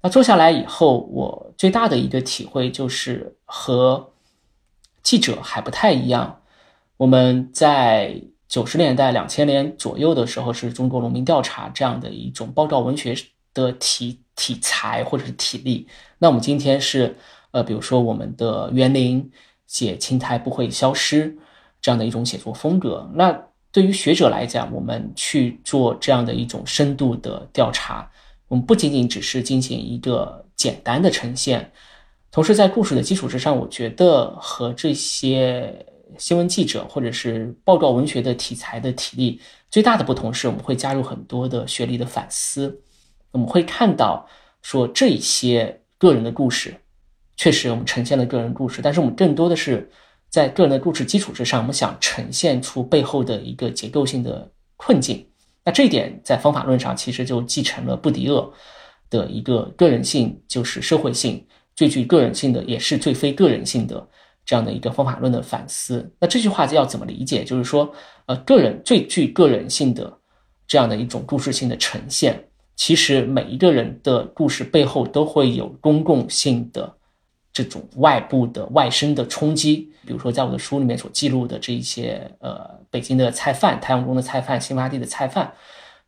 [0.00, 4.10] 那做下来以后，我最大的一个体会就是和
[5.06, 6.40] 记者还不太一样。
[6.96, 13.14] 我们在九十年代、两千年左右的时候，是中国农民调查这样的一种报道文学
[13.54, 14.20] 的题。
[14.38, 15.88] 体裁或者是体力，
[16.18, 17.16] 那我们今天是，
[17.52, 19.30] 呃，比如说我们的园林
[19.66, 21.34] 写青苔不会消失
[21.80, 23.10] 这样的一种写作风格。
[23.14, 23.34] 那
[23.72, 28.10] 对于学者来讲，我们去做这样的一种深度的调查，
[28.48, 31.72] 我们不仅仅只是进行一个简单的呈现，
[32.30, 35.86] 同时在故事的基础之上，我觉得和这些
[36.18, 42.82] 新闻记者或者是报告文学的题材的体力最大的不同是，我们会加入很多的学历的反思。
[43.32, 44.26] 我们会看到，
[44.62, 46.74] 说这一些个人的故事，
[47.36, 49.90] 确实我们呈现了个人故事，但是我们更多的是
[50.28, 55.26] 在个人的故事基础之上，我们想呈现出背后的一个结构性的困境。
[55.64, 58.52] 那这一点在方法论上其实就继承了布迪厄
[59.10, 61.44] 的一个个人性就是社会性
[61.76, 64.08] 最具个人性的，也是最非个人性的
[64.44, 66.12] 这样的一个方法论的反思。
[66.18, 67.44] 那这句话要怎么理解？
[67.44, 67.92] 就是说，
[68.26, 70.18] 呃，个人最具个人性的
[70.66, 72.42] 这样的一种故事性的呈现。
[72.74, 76.94] 其实每一个人的故事背后都会有公共性的
[77.52, 85.50] 这种外部的外生的冲击，比如说在我的书里面所记录的这一些，呃，北京的菜贩、太阳宫的菜贩、新发地的菜贩，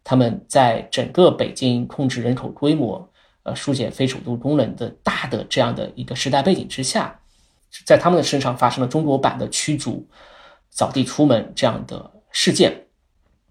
[0.05, 3.11] 他们在整个北京控制人口规模，
[3.55, 7.21] 疏解非首都功能的大的这样的一个时代背景之下，
[7.85, 10.09] 在他们的身上发生了中国版的驱逐、
[10.71, 12.87] 扫地出门这样的事件。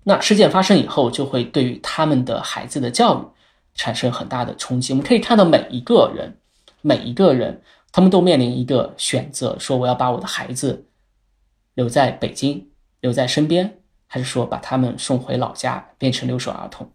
[0.04, 3.28] 那事件发生以后，就会对于他们的孩子的教育
[3.76, 4.94] 产生很大的冲击。
[4.94, 6.38] 我们可以看到，每一个人，
[6.82, 10.88] 每一个人，他们都面临一个选择：说我要把我的孩子
[11.74, 12.70] 留在北京，
[13.02, 16.90] 留在身边，还是说把他们送回老家，变成留守儿童？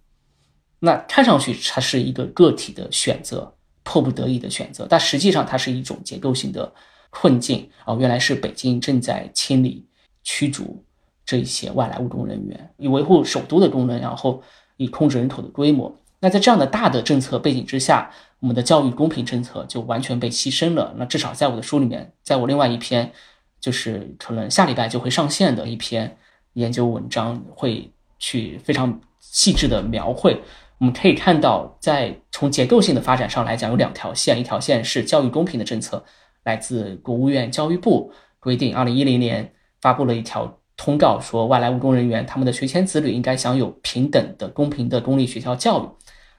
[0.85, 6.73] 那看上去它是一个个体的选择，迫不得已的选择，但实际上它是一种结构性的
[7.11, 7.71] 困境。
[7.87, 9.87] 哦，原来是北京正在清理、
[10.25, 10.85] 驱逐。
[11.25, 14.43] 这一些外来务工人员以维护首都的功能，然后
[14.77, 15.97] 以控制人口的规模。
[16.19, 20.93] 那在这样的大的政策背景之下，我们的教育公平政策就完全被牺牲了。
[20.99, 23.13] 那至少在我的书里面，在我另外一篇，
[23.61, 26.19] 就是可能下礼拜就会上线的一篇
[26.55, 30.43] 研究文章，会去非常细致的描绘。
[30.83, 36.05] 我们可以看到，在从结构性的发展上来讲，有两条线，一条线是教育公平的政策，
[36.43, 40.59] 来自国务院教育部规定，二零一零年发布了一条。
[40.77, 45.89] 通告说，外来务工人员他们的学前子女应该享有平等的、公平的公立学校教育。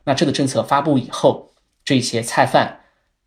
[0.04, 1.54] 那这个政策发布以后，
[1.86, 2.82] 这些菜贩、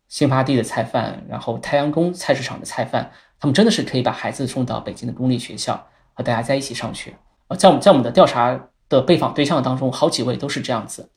[0.07, 3.09] 新发地的菜贩，然后太阳宫菜市场的菜贩，
[3.39, 7.17] 他们真的是可以把孩子送到北京的公立学校，和大家在一起上学。
[7.47, 11.09] 呃，在我们在我们的调查的被访对象当中，好几位都是这样子。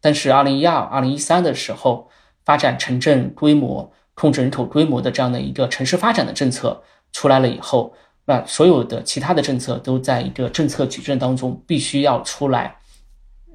[0.00, 2.08] 但是，二零一二、二零一三的时候，
[2.44, 7.94] 发展城镇规模、控制人口规模的这样的一个城市发展的政策出来了以后。
[8.24, 12.76] 那所有的其他的政策都在一个政策矩阵当中，必须要出来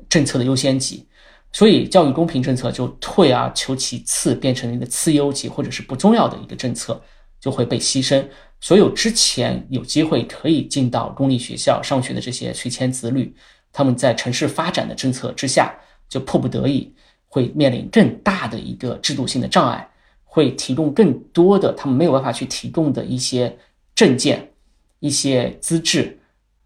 [0.09, 1.07] 政策的优先级，
[1.51, 6.99] 所以教育公平政策就退而求其次，变成了一个次优级或者是不重要的一个政策，
[7.39, 8.25] 就会被牺牲。
[8.59, 13.35] 所有之前有机会可以进到公立学校上学的这些学前子女，
[13.73, 15.75] 他们在城市发展的政策之下，
[16.07, 16.95] 就迫不得已
[17.27, 19.89] 会面临更大的一个制度性的障碍，
[20.23, 23.57] 会提供更多的他们没有办法去提供的一些
[23.93, 24.51] 证件。
[24.99, 26.17] 一些资质，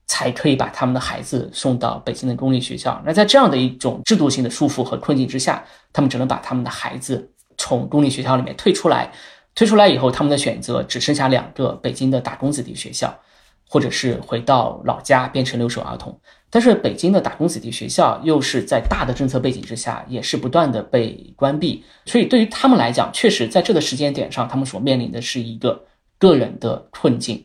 [0.06, 3.02] 才可以把他们的孩子送到北京的公立学校。
[3.04, 9.12] 那在这样的一种制度性的束缚和困境之下，他们只能把他们的孩子从公立学校里面退出来。
[9.56, 13.20] 退出来以后，他们的选择只剩下两个：北京的打工子弟学校，
[13.68, 16.16] 或者是回到老家变成留守儿童。
[16.50, 21.84] 但是，北京的打工子弟学校又是在大的政策背景之下，也是不断的被关闭。
[22.06, 25.86] 所以，对于他们来讲，确实在这个时间点上，他们所面临的是一个
[26.18, 27.44] 个人的困境。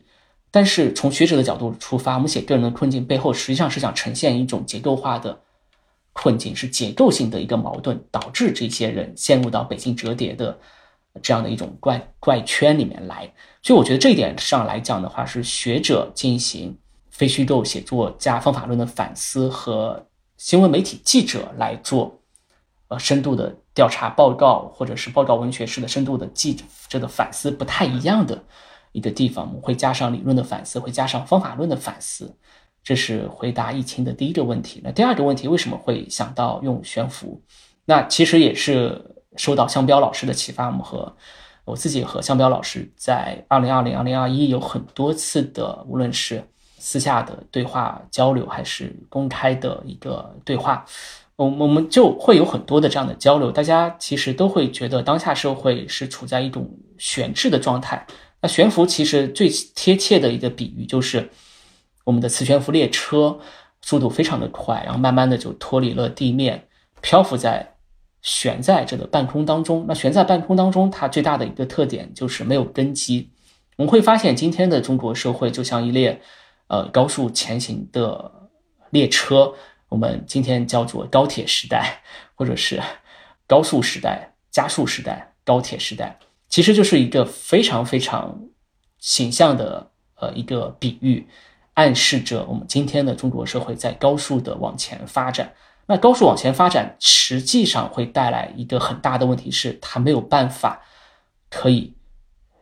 [0.49, 5.37] 但是从学者的角度出发，我们写个人的困境背后，实际上是想呈现一种结构化的
[6.13, 10.57] 困境，是结构性的一个矛盾，导致这些人陷入到北京折叠的
[11.21, 13.33] 这样的一种怪怪圈里面来。
[13.61, 16.77] 所以我觉得这一点上来讲的话，是学者进行
[17.13, 20.03] 非虚构写作加方法论的反思，和
[20.35, 22.19] 新闻媒体记者来做
[22.87, 26.57] 呃深度的调查报告，或者是报告文学式的深度的记
[26.89, 28.43] 者的反思不太一样的。
[28.93, 32.35] 一个地方，我们会加上理论的反思，会加上方法论的反思，
[32.83, 34.81] 这是回答疫情的第一个问题。
[34.83, 37.41] 那第二个问题，为什么会想到用悬浮？
[37.85, 40.65] 那其实也是受到向彪老师的启发。
[40.67, 41.15] 我们和
[41.65, 46.43] 我自己和向彪老师在二零二零、二零二一有很多次的，无论是
[46.85, 50.85] 私下的对话交流，还是公开的一个对话，
[51.37, 53.49] 我我们就会有很多的这样的交流。
[53.49, 58.05] 大家其实都会觉得当下社会是处在一种悬置的状态。
[58.41, 61.29] 那悬浮其实最贴切的一个比喻就是
[62.03, 63.39] 我们的磁悬浮列车，
[63.81, 66.67] 速度非常的快，然后慢慢的就脱离了地面，
[66.99, 67.75] 漂浮在
[68.21, 69.85] 悬在这个半空当中。
[69.87, 73.29] 那悬在半空当中，它最大的一个特点就是没有根基。
[73.77, 76.21] 我们会发现，今天的中国社会就像一列
[76.67, 78.49] 呃高速前行的
[78.89, 79.53] 列车，
[79.89, 82.01] 我们今天叫做高铁时代，
[82.35, 82.81] 或者是
[83.47, 86.19] 高速时代、加速时代、高铁时代。
[86.47, 88.39] 其实就是一个非常非常
[88.99, 91.27] 形象的呃一个比喻，
[91.73, 95.53] 暗示着我们今天的中国社会在高速的往前发展。
[95.87, 100.81] 那高速往前发展，实际上会带来一个很大的问题，是它没有办法
[101.49, 101.93] 可以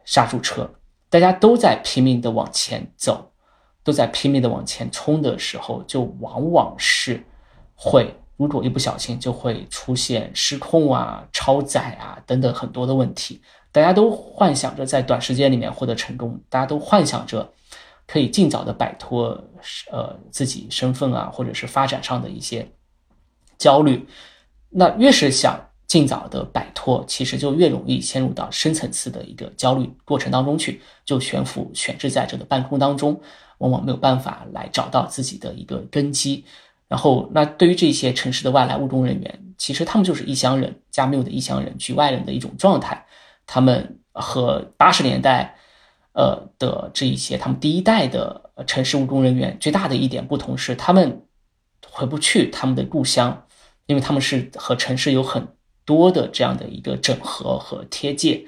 [0.06, 0.74] 刹住车。
[1.10, 3.31] 大家都在拼命的往前走，
[3.84, 7.24] 都在拼命的往前冲的时候，就往往是
[7.76, 13.42] 会如果一不小心就会出现失控啊、超载啊等等很多的问题。
[13.72, 17.52] 大家都幻想着在短时间里面获得成功，大家都幻想着
[18.06, 19.30] 可以尽早的摆脱
[19.92, 22.70] 呃自己身份啊，或者是发展上的一些
[23.58, 24.06] 焦虑。
[24.70, 33.20] 那越是想尽早的摆脱，其实就越容易陷入到深层次的一个焦虑过程当中去，就悬浮悬置在这个半空当中，
[33.58, 36.46] 往往没有办法来找到自己的一个根基。
[36.88, 43.06] 然后，那对于这些城市的外来务工人员，其实他们就是异乡人，加缪的异乡人、局外人的一种状态。
[43.46, 45.58] 他们和八十年代，
[46.14, 51.26] 呃的这一些他们第一代的城市务工人员最大的一点不同是，他们
[51.90, 53.46] 回不去他们的故乡，
[53.88, 55.46] 因为他们是和城市有很
[55.86, 58.46] 多的这样的一个整合和贴界。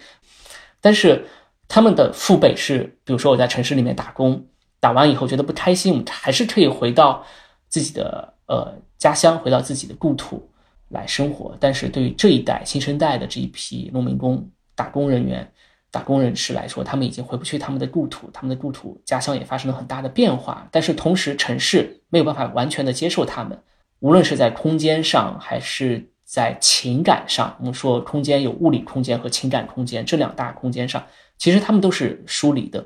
[0.81, 1.25] 但是
[1.67, 4.45] 他们的父辈是，比如说我在城市里面打工，
[4.79, 7.25] 打完以后觉得不开心，我们还是可以回到
[7.69, 10.49] 自己的呃家乡，回到自己的故土
[10.89, 11.55] 来生活。
[11.59, 15.49] 但是对于这一代新生代的这一批农民工，打工人员、
[15.89, 20.67] 打工人士来说，他们已经回不去他们的故土，他们的故土家乡也发生了很大的变化。
[20.69, 23.57] 但是同时，城市没有办法完全的接受他们，
[23.99, 27.55] 无论是在空间上还是在情感上。
[27.59, 31.05] 我们说，空间有物理空间和情感空间这两大空间上，
[31.37, 32.83] 其实他们都是疏离的，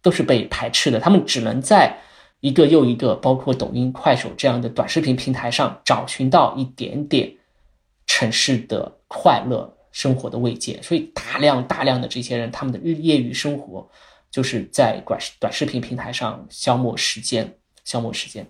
[0.00, 1.00] 都是被排斥的。
[1.00, 1.98] 他们只能在
[2.38, 7.34] 一个又一个，包括抖音、快手这样的短视频平台上，找寻到一点点
[8.06, 9.76] 城市的快乐。
[9.94, 13.88] 生活的慰藉，所以大量大量的这些人，他们的日业余生活
[14.28, 18.44] 就是在短短视频平台上消磨时间，消磨时间。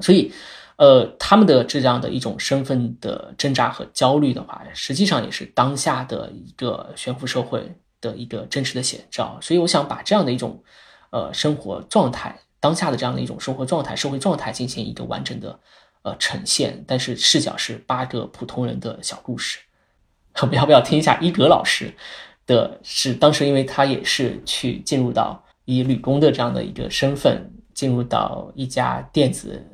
[0.00, 0.30] 所以，
[0.76, 9.38] 呃，他们的这样的一种身份的挣扎和焦虑的话，实际上也是当下的一个悬浮社会的一个真实的写照。
[9.40, 10.62] 所以，我想把这样的一种
[11.10, 15.58] 呃生活状态，当下的这样的一种生活状态、社会状态进行一个完整的
[16.02, 19.60] 呃呈现，但是视角是八个普通人的小故事。
[20.42, 21.94] 我们要不要听一下伊格老师
[22.46, 22.80] 的？
[22.82, 29.64] 是当时因为他也是去进入到以旅工的这样的一个身份进入到一家电子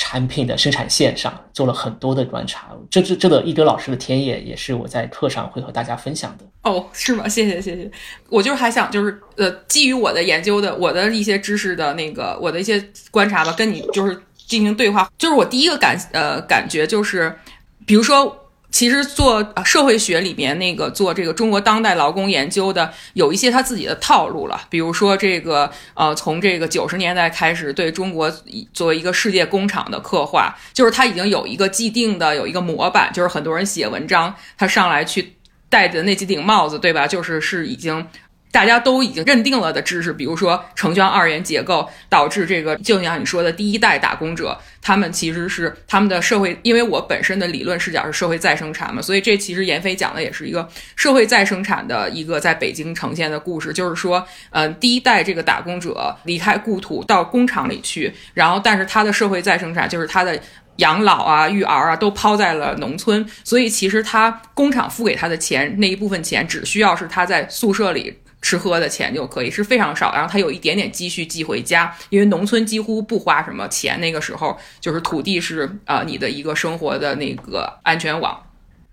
[0.00, 2.68] 产品的生产线上，做了很多的观察。
[2.88, 6.44] 这这这个一哥老师的田野也是我在课上会和大家分享的。
[6.62, 7.28] 哦，是吗？
[7.28, 7.90] 谢谢谢谢。
[8.28, 12.80] 我就是还想就是呃，基于我的研究的我的一些知识的那个我的一些
[13.10, 15.10] 观察吧，跟你就是进行对话。
[15.18, 17.36] 就是我第一个感呃感觉就是，
[17.84, 18.44] 比如说。
[18.70, 24.60] 其实做社会学里面那个做这个中国当代劳工研究的，有一些他自己的套路了。
[24.68, 28.30] 比如说这个呃，从这个九十年代开始对中国
[28.72, 35.34] 作为一个世界工厂的刻画，就是他已经有一个既定的有一个模板，就是很多人写文章，他上来去
[35.68, 37.06] 戴的那几顶帽子，对吧？
[37.06, 38.06] 就是是已经。
[38.50, 60.40] 大家都已经认定了的知识，比如说城乡二元结构，导致这个就像你说的第一代打工者，他们其实是他们的社会，因为我本身的理论视角是社会再生产嘛，所以这其实闫飞讲的也是一个社会再生产的一个在北京呈现的故事，就是说，嗯，第一代这个打工者离开故土到工厂里去，然后但是他的社会再生产就是他的
[60.76, 68.18] 养老啊、育儿啊都抛在了农村，所以其实他工厂付给他的钱那一部分钱，只需要是他在宿舍里。
[68.40, 78.40] 吃喝的钱就可以是非常少，然后他有一点点积蓄寄回家，因为农村几乎不花什么钱，那个时候就是土地是啊你的一个生活的那个安全网，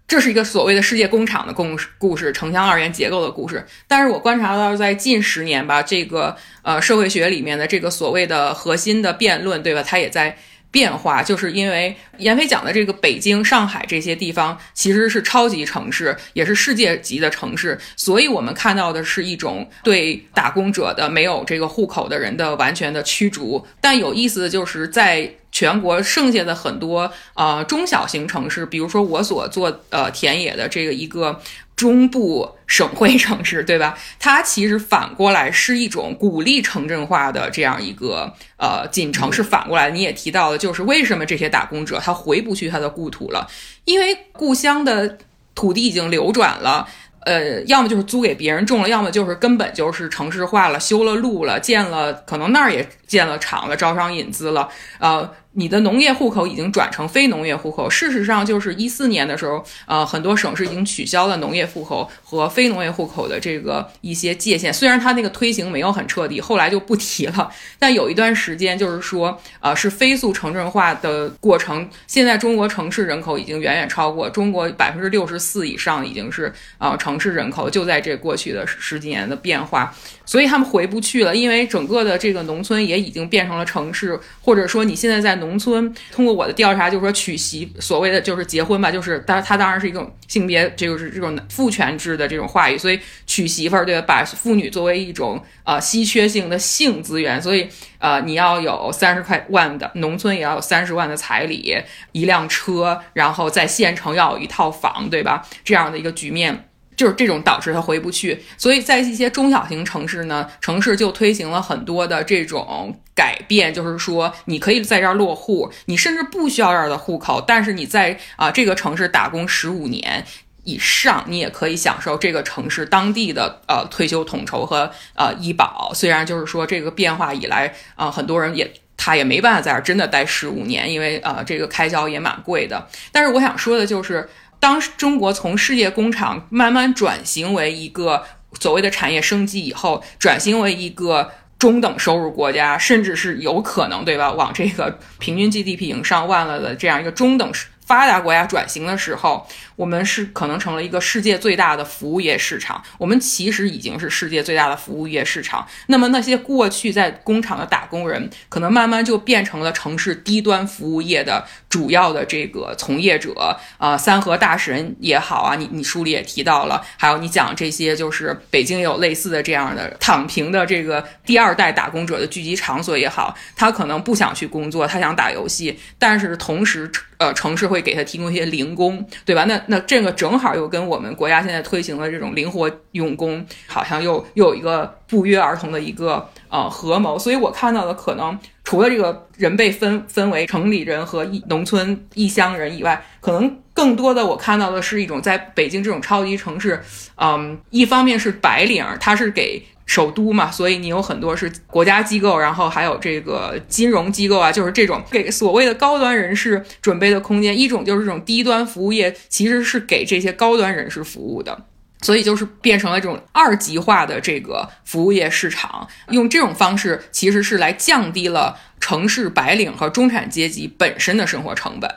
[0.08, 3.66] 这是一个所谓的世界工厂的故事，故事城乡二元结构的故事。
[3.88, 9.84] 但是我观察到在近十年吧，这个呃社会学里面的这个所谓的核心的辩论，对吧？
[9.84, 10.38] 它也在。
[10.76, 23.66] 变化就是因为闫飞讲的这个北京、上海这些地方其实是超级城市，也是世界级的城市，所以我们看到的是一种对打工者的没有这个户口的人的完全的驱逐。
[23.80, 31.40] 但有意思的就是在全国剩下的很多呃中小型城市，比如说我所做呃田野的这个一个。
[31.76, 33.98] 中部省会城市，对吧？
[34.18, 39.92] 它其实反过来是一种鼓励城镇化的这样一个呃进程，是反过来。
[39.92, 43.46] 你也提到了，就是为什么这些打工者他回不去他的故土了？
[43.84, 45.18] 因为故乡的
[45.54, 46.88] 土地已经流转了，
[47.26, 54.70] 呃，要么就是租给别人种了，要么就是根本就是城市化了，修了路了，建了，可能那儿也建了厂了，招商引资了，
[55.00, 55.30] 呃。
[55.58, 57.90] 你的农业户口已经转成非农业户口。
[57.90, 64.74] 事实上，就是一四年的时候，呃，很多省市已经取消了农业户口和非农业户口的这个一些界限。
[64.74, 67.50] 虽然它那个推行没有很彻底，后来就不提了。
[67.80, 71.90] 但有一段时间，就是说，呃，是飞速城镇化的过程。
[72.06, 77.70] 现在中国城市人口已经远远超过中国百分之六十四以上，已经是呃城市人口。
[77.70, 79.94] 就在这过去的十几年的变化。
[80.28, 94.06] 所以他们回不去了，因为整个的这个农村也已经变成了城市，或者说你现在在农农村，通过我的调查，就是说娶媳，所谓的就是结婚吧，就是当它当然是一种性别，就是这种父权制的这种话语，所以娶媳妇儿对吧？
[94.08, 97.68] 把妇女作为一种呃稀缺性的性资源，所以
[98.00, 101.78] 呃你要有三十块万的农村也要有三十万的彩礼，
[102.12, 105.46] 一辆车，然后在县城要有一套房，对吧？
[105.64, 106.70] 这样的一个局面。
[106.96, 120.26] 就是这种导致他回不去，所以在一些中小型城市呢，城市就推行了很多的这种改变，就是说你可以在这儿落户，你甚至不需要这儿的户口，但是你在啊这个城市打工十五年
[120.64, 125.92] 以上，你也可以享受这个城市当地的呃退休统筹和呃医保。
[125.94, 132.88] 虽然就是说这个变化以来啊，很多人也他也没办法在这儿真的待十五年，因为呃这个开销也蛮贵的。
[133.12, 134.30] 但是我想说的就是。
[134.66, 138.26] 当中国从世界工厂慢慢转型为一个
[138.60, 144.32] 所谓的产业升级以后，转型为一个中等收入国家，甚至是有可能，对吧？
[144.32, 147.52] 往这个平均 GDP 已经上万了的这样一个中等
[147.86, 149.46] 发达国家转型的时候。
[149.76, 155.68] 我们是可能成了一个世界最大的服务业市场，我们其实已经是世界最大的服务业市场。
[155.88, 161.46] 那么那些过去在工厂的打工人，可能慢慢就变成了城市低端服务业的
[161.76, 163.34] 主要的这个从业者
[163.78, 179.44] 啊，三和大神也好啊，你你书里也提到了，还有你讲这些就是北京也有类似的这样的躺平的这个第二代打工者的聚集场所也好，他可能不想去工作，他想打游戏，但是同时呃城市会给他提供一些零工，对吧？
[179.44, 187.20] 那那这个正好又跟我们国家现在推行的这种灵活用工，好像又又有一个不约而同的一个呃合谋。
[187.20, 196.82] 所以我看到的可能除了这个人被分分为城里人和农村异乡人以外，可能更多的我看到的是一种在北京这种超级城市，
[197.16, 199.64] 嗯，一方面是白领，他是给。
[199.88, 207.56] 首都嘛，所以你有很多是国家机构，然后还有这个金融机构啊，就是这种给所谓的高端人士准备的空间。
[207.56, 211.66] 一种就是这种低端服务业，其实是给这些高端人士服务的。
[212.02, 221.92] 所以就是变成了这种二极化的这个服务业市场，用这种方式其实是来降低了城市白领和中产阶级本身的生活成本。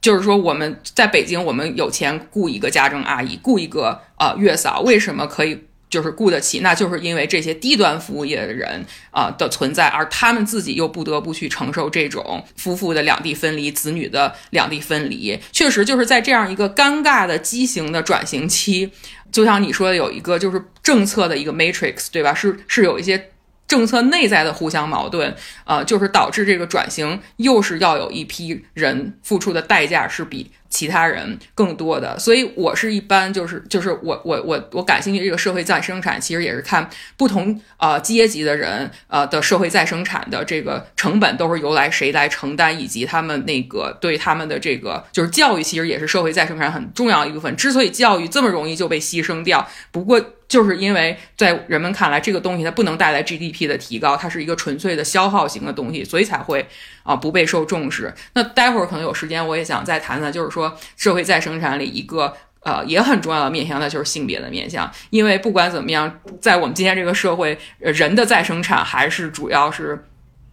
[0.00, 5.64] 就是说，我们在北京，我们有钱雇一个家政阿姨，雇一个呃月嫂，为什么可以？
[5.90, 15.36] 就是雇得起，那就是因为这些低端服务业的人啊的存在，而他们自己又不得不去承受这种夫妇的两地分离、子女的两地分离。
[15.50, 18.92] 确实，就是在这样一个尴尬的畸形的转型期，
[19.32, 22.34] 就像你说的，有一个就是政策的一个 matrix，对吧？
[22.34, 23.30] 是是有一些。
[23.70, 25.32] 政策内在的互相矛盾，
[25.64, 47.54] 呃，就是导致这个转型又是要有一批人付出的代价是比其他人更多的，所以我是一般就是就是我我我我感兴趣这个社会再生产，其实也是看不同呃阶级的人呃的社会再生产的这个成本都是由来谁来承担，以及他们那个对他们的这个就是教育，其实也是社会再生产很重要一部分。
[47.54, 50.20] 之所以教育这么容易就被牺牲掉，不过。
[50.50, 56.66] 就是因为在人们看来，这个东西它不能带来 GDP 的提高，它是一个纯粹的消耗型的东西，所以才会
[57.04, 58.12] 啊不备受重视。
[58.34, 64.90] 那待会儿可能有时间，我也想再谈谈，就是说社会再生产里一个呃也很重要的面向，那就是性别的面向。
[65.10, 70.04] 因为不管怎么样，在我们今天这个社会，人的再生产还是主要是。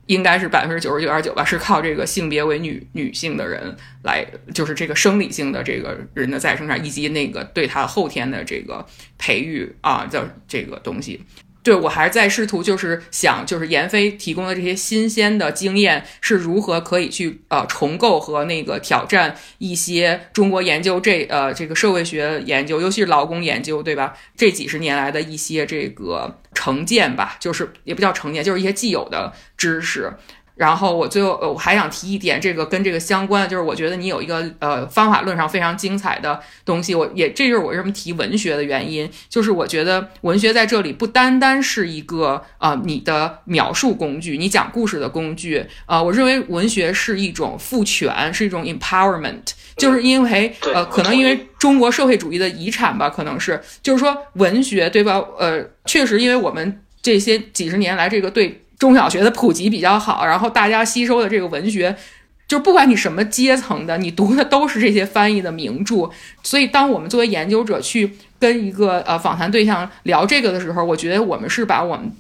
[0.08, 8.86] 应该是百分之九十九点九吧，是靠这个性别为女女性的人来，就是这个生理性的这个人的再生产，以及那个对他后天的这个
[9.18, 11.22] 培育啊叫这个东西。
[11.68, 24.14] 对我还是在试图，就是想，就是闫飞提供的这些新鲜的经验是如何可以去呃重构和那个挑战一些中国研究这呃这个社会学研究，尤其是劳工研究，对吧？
[24.38, 30.14] 这几十年来的一些这个成见吧，就是也不叫成见，就是一些既有的知识。
[30.58, 49.44] 然后我最后呃我还想提一点，这个跟这个相关，就是我觉得你有一个呃方法论上非常精彩的东西，我也这就是我为什么提文学的原因，就是我觉得文学在这里不单单是一个呃你的描述工具，你讲故事的工具，呃，我认为文学是一种赋权，是一种 empowerment，
[49.78, 55.24] 就是因为呃可能因为中国社会主义的遗产吧，可能是就是说文学对吧？
[55.38, 58.64] 呃，确实因为我们这些几十年来这个对。
[58.80, 61.96] 中小学的普及比较好，然后大家吸收的这个文学，
[62.48, 66.10] 就不管你什么阶层的，你读的都是这些翻译的名著。
[66.44, 72.12] 所以，当我们作为研究者去跟一个呃访谈对象聊这个的时候，我觉得我们是把我们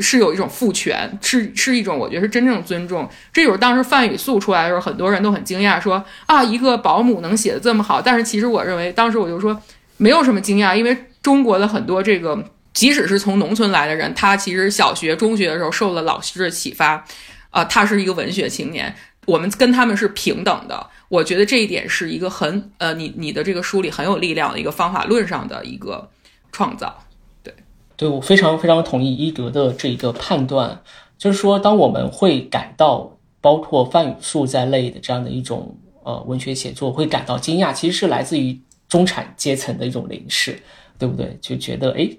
[0.00, 3.08] 是有一种赋权，是是一种我觉得是真正尊重。
[3.32, 8.00] 这就是当时范语素出来的时候，很多人都很惊讶，说啊，一个保姆能写的这么好。
[8.00, 9.60] 但是其实我认为，当时我就说
[9.96, 12.44] 没有什么惊讶，因为中国的很多这个。
[12.74, 17.04] 即使是从农村来的人，他其实小学、中学的时候受了老师的启发，
[17.50, 18.94] 啊，他是一个文学青年。
[19.26, 20.90] 我们跟他们是平等的。
[21.08, 26.10] 我觉得这一点是一个很呃，你你的这个书里很有力量的一个方法论上的一个
[26.52, 27.04] 创造。
[27.42, 27.54] 对，
[27.96, 30.82] 对我非常非常同意伊德的这一个判断，
[31.16, 40.60] 就是说，当我们会感到包括范语素在内的这样的一种呃文学写作会感到惊讶，其实是来自于中产阶层的一种凝视，
[40.98, 41.38] 对不对？
[41.40, 42.10] 就觉得哎。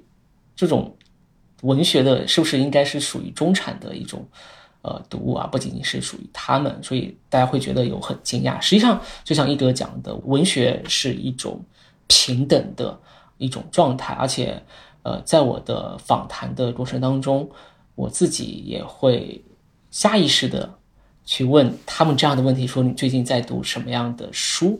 [0.56, 0.96] 这种
[1.62, 4.26] 文学的，是不是应该是属于中产的一种
[4.82, 5.48] 呃读物啊？
[5.48, 8.60] 不仅仅是属于他们，所以大家会觉得有很惊讶。
[8.62, 11.60] 实际上，就像一德讲的，文学是一种
[12.08, 12.98] 平等的
[13.38, 14.62] 一种状态，而且
[15.04, 17.50] 呃，在我的访谈的过程当中，
[17.96, 19.44] 我自己也会
[19.92, 20.74] 下意识的
[21.26, 24.80] 去问他们这样的问题：说你最近在读什么样的书？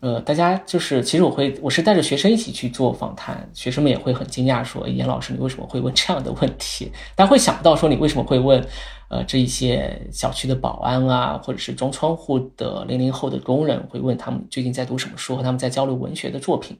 [0.00, 6.90] 呃，大家就是，其实我会，我是带着学生一起去做访谈，学生们也会很惊讶，说严老师，你为什么会问这样的问题？
[7.14, 8.66] 大家会想到说你为什么会问，
[9.10, 16.78] 呃，这一些小区的保安啊，或者是装窗户的零零后的工人会问他们最近在读什么书，和他们在交流文学的作品。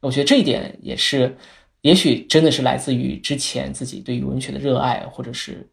[0.00, 1.38] 我觉得这一点也是，
[1.80, 5.66] 也许真的是来自于之前自己对于文学的热爱，或者是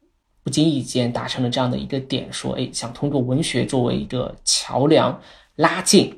[0.45, 5.19] 不经意间达成了这样的一个点，说，哎，想通过文学作为一个桥梁
[5.57, 6.17] 拉近。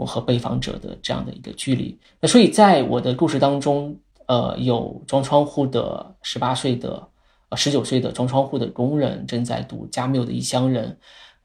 [0.00, 3.94] 我和被访者的这样的一个距离，那所以在我的故事当中，
[4.28, 7.06] 呃，有装窗户的十八岁的，
[7.50, 10.88] 呃，十九岁的装窗户的工人正在读加缪的《异乡人》，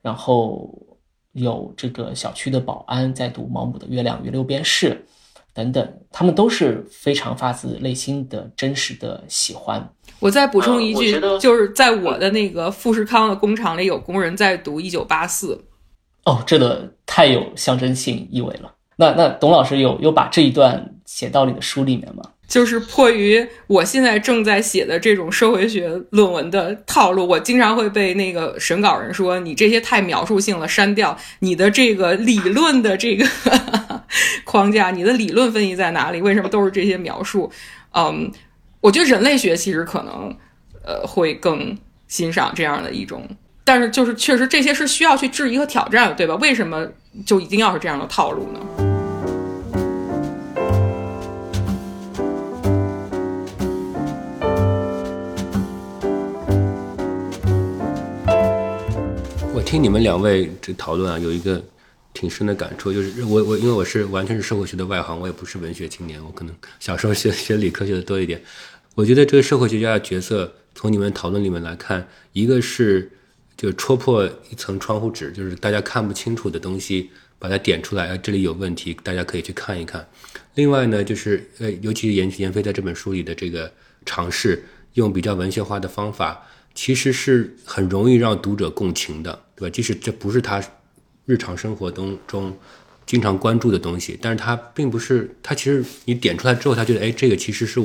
[0.01, 0.73] 然后
[1.33, 4.91] 有这个小区的保安在读毛姆的《月亮与六便士》，
[5.53, 9.85] 等等，他们都是非常发自内心的真实的喜欢。
[10.21, 15.55] 我再补充一句，就是在我的那个富士康的工厂里，有工人在读《一九八四》。
[16.26, 18.73] 哦，这个太有象征性意味了。
[18.97, 22.23] 那那董老师有有把这一段写到你的书里面吗？
[22.47, 33.28] 就是迫于我现在正在写的这种社会学论文的套路，我经常会被那个审稿人说你这些太描述性了，删掉你的这个理论的这个
[34.45, 34.91] 框架？
[34.91, 36.21] 你的理论分析在哪里？
[36.21, 37.51] 为什么都是这些描述？
[37.93, 38.32] 嗯，
[38.80, 40.36] 我觉得人类学其实可能
[40.84, 41.76] 呃会更
[42.07, 43.28] 欣赏这样的一种，
[43.68, 46.36] 但是就是确实这些是需要去质疑和挑战的，对吧？
[46.36, 46.88] 为什么
[47.26, 48.59] 就一定要是这样的套路呢？
[59.51, 61.59] 我听你们两位这讨论啊，有一个
[62.13, 68.39] 挺深的感触，就是我我因为我是完全是社会学的外行，我也不是文学青年，我可能小时候学学理科学的多一点。
[68.93, 73.11] 我觉得这个社会学家的角色，从你们讨论里面来看，一个是
[73.57, 80.07] 就戳破一层窗户纸，就是大家看不清楚的东西，把它点出来，这里有问题，大家可以去看一看。
[80.55, 83.71] 另外呢，就是呃，尤其是严严飞在这本书里的这个
[84.05, 86.45] 尝试，用比较文学化的方法。
[86.77, 89.73] 其实是很容易让读者共情的，对吧？
[89.73, 90.61] 即使这不是他
[91.25, 92.53] 日常生活当中
[93.05, 97.81] 经常关注的东西，但是他并不是他其实你点出来之后，他觉得哎，这个其实是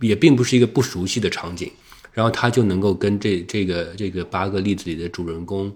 [0.00, 1.68] 也并不是一个不熟悉的场景，
[2.12, 5.74] 然后他就能够跟这这个这个八个例子里的主人公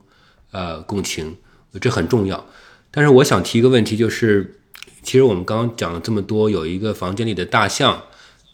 [0.50, 1.36] 呃共情，
[1.80, 2.44] 这很重要。
[2.90, 4.60] 但是我想提一个问题，就是
[5.02, 8.02] 其实我们刚刚讲了这么多，有一个房间里的大象，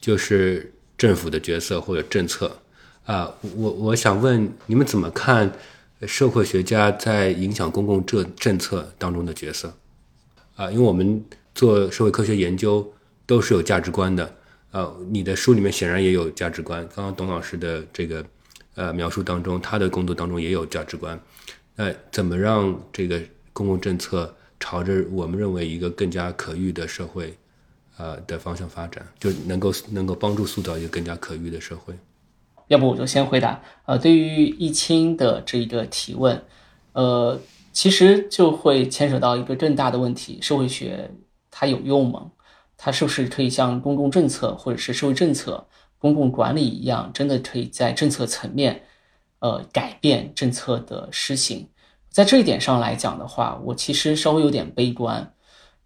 [0.00, 2.58] 就是政府的角色或者政策。
[3.04, 5.50] 啊，我我想问你们怎么看
[6.02, 9.74] 社会学家在影响公共政政策当中的角色？
[10.56, 11.24] 啊，因为我们
[11.54, 12.92] 做社会科学研究
[13.24, 14.36] 都是有价值观的。
[14.70, 16.86] 呃，你的书里面显然也有价值观。
[16.94, 18.24] 刚刚董老师的这个
[18.74, 21.18] 呃描述当中，他的工作当中也有价值观。
[21.76, 23.20] 呃，怎么让这个
[23.52, 27.36] 公共政策朝着我们认为一个更加可遇的社会
[27.96, 31.94] 呃的方向发展，就能够能够帮助塑造一个更加可遇的社会？
[32.66, 33.62] 要不我就先回答。
[33.86, 36.42] 呃，对于易清的这一个提问，
[36.92, 37.40] 呃，
[37.72, 41.10] 其实就会牵扯到一个更大的问题：社会学
[41.50, 42.32] 它有用吗？
[42.78, 45.66] 它是不是可以像公共政策或者是社会政策、
[45.98, 48.84] 公共管理一样，真的可以在政策层面，
[49.40, 51.68] 呃，改变政策的施行？
[52.08, 55.34] 在这一点上来讲的话，我其实稍微有点悲观。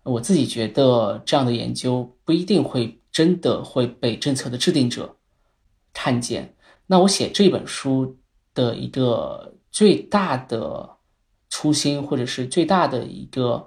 [0.04, 5.16] 我自己觉得这样的研究不一定会真的会被政策的制定者
[5.92, 6.54] 看见。
[6.86, 8.16] 那我写这本书
[8.52, 10.88] 的一个最大的
[11.48, 13.66] 初心，或者是最大的一个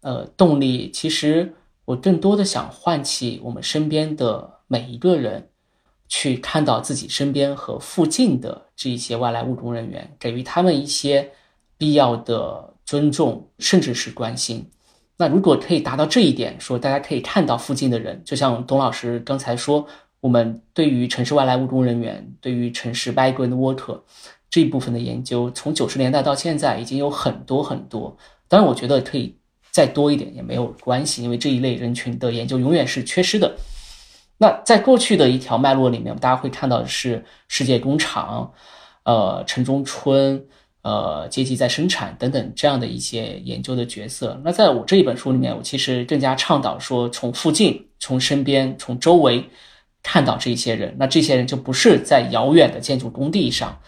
[0.00, 1.54] 呃动力，其实
[1.88, 5.48] 我更多的想唤起我们身边的每一个人，
[6.06, 11.30] 去看到自己身边和附近的这一些外来务工人员，给予他们一些
[11.78, 14.68] 必要的尊重，甚至是关心。
[15.16, 19.86] 那如果可以达到这一点，说大家可以看到附近的人，就像董老师刚才说。
[20.20, 24.00] 我们对于城市外来务工人员，对于城市 migrant worker
[24.50, 28.16] 这一部分的研究，从九十年代到现在已经有很多很多。
[28.48, 29.36] 当然，我觉得可以
[29.70, 33.56] 再多一点也没有关系，因为这一类人群的研究永远是缺失的。
[34.38, 38.52] 那在过去的一条脉络里面，大家会看到的是世界工厂、
[39.04, 40.44] 呃城中村、
[40.82, 44.40] 呃阶级在生产等等这样的一些研究的角色。
[44.44, 49.48] 那在我这一本书里面，我其实更加倡导说，从附近、从身边、从周围。
[50.00, 53.78] 看到这些人，那这些人就不是在遥远的建筑工地上，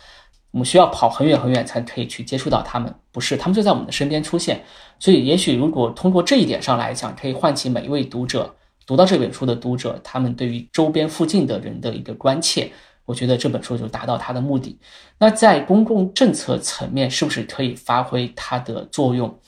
[0.51, 4.63] 我们需要跑很远很远才可以去接触到他们，不是，他们就在我们的身边出现。
[4.99, 8.55] 所以，也许如果通过这一点上来讲，可以唤起每一位读者
[8.87, 12.71] 读到这本书的读者，他们对于周边附近的人的一个关切，
[13.05, 14.79] 我觉得这本书就达到它的目的。
[15.19, 19.39] 那在公共政策层面，是不是可以发挥它的作用？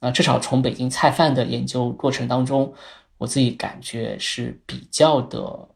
[0.00, 2.72] 啊，至少从北京菜贩的研究过程当中，
[3.18, 5.68] 我自己感觉是比较的。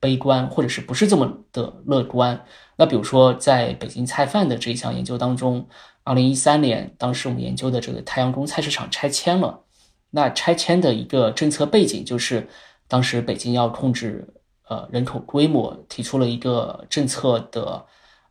[0.00, 2.40] 悲观，或者是不是这么的乐观？
[2.78, 5.68] 那比如说，在北京菜贩的这一项研究当中，
[6.04, 9.64] 二零一三年，当时我们研究的这个太阳宫菜市场拆迁了。
[10.10, 12.48] 那拆迁的一个政策背景就是，
[12.86, 14.32] 当时北京要控制
[14.68, 17.84] 呃人口规模，提出了一个政策的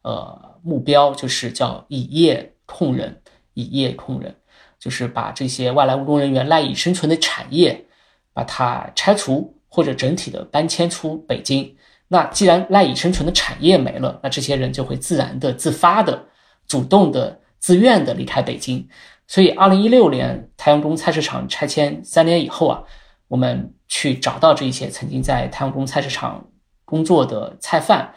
[0.03, 3.21] 呃目标，就是叫以业控人，
[3.53, 4.33] 以业控人，
[4.79, 7.85] 就是把这些外来务工人员赖以生存的产业，
[8.33, 9.53] 把它拆除。
[9.69, 11.75] 或者整体的搬迁出北京，
[12.09, 16.27] 那既然赖以生存的产业没了，那这些人就会自然的、自发的、
[16.67, 18.87] 主动的、自愿的离开北京。
[19.27, 22.83] 所以，二零一六年太阳宫菜市场拆迁三年以后啊，
[23.27, 26.47] 我们去找到这些曾经在太阳宫菜市场
[26.85, 28.13] 工作的菜贩，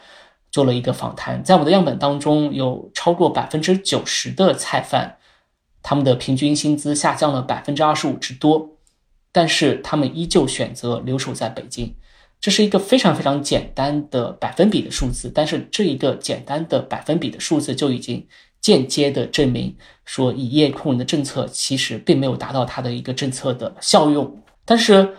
[0.53, 1.43] 做了一个访谈。
[1.43, 5.17] 在我们的样本当中，有超过百分之九十的菜贩，
[5.83, 8.77] 他们的平均薪资下降了百分之二十五之多。
[9.33, 11.95] 但是他们依旧选择留守在北京，
[12.41, 15.31] 这是一个非常非常简单的百分比的数字。
[15.35, 18.27] 但是这一个简单的百分比的数字就已经
[18.61, 24.43] 间接的证明说，以业控人的政策其实并没有达到它的一个政策的效用。
[24.65, 25.17] 但是，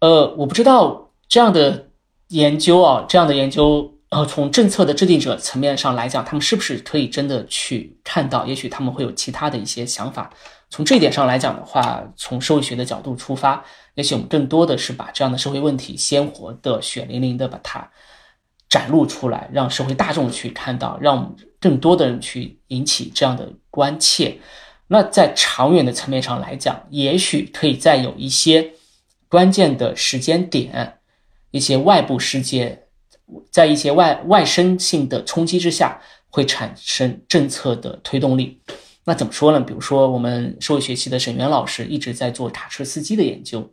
[0.00, 1.88] 呃，我不知道这样的
[2.28, 8.46] 研究啊，这样的研究，呃，从政策的制定者层面上来讲，他们是不是可以真的去看到？
[8.46, 10.30] 也许他们会有其他的一些想法。
[10.68, 13.64] 从这一点上来讲的话，从社会学的角度出发，
[14.00, 17.86] 也许我们更多的是把这样的社会问题鲜活的、血淋淋的把它
[18.66, 24.38] 展露出来，让社会大众去看到，让更多的人去引起这样的关切。
[24.86, 28.72] 那在长远的层面上来讲，也许可以在有一些
[29.28, 30.94] 关键的时间点，
[31.50, 32.86] 一些外部世界，
[33.50, 38.62] 在一些外外生性的冲击之下，会产生政策的推动力。
[39.04, 39.60] 那怎么说呢？
[39.60, 43.68] 比如说，我们社会学系的沈源老师一直在做卡车司机的研究，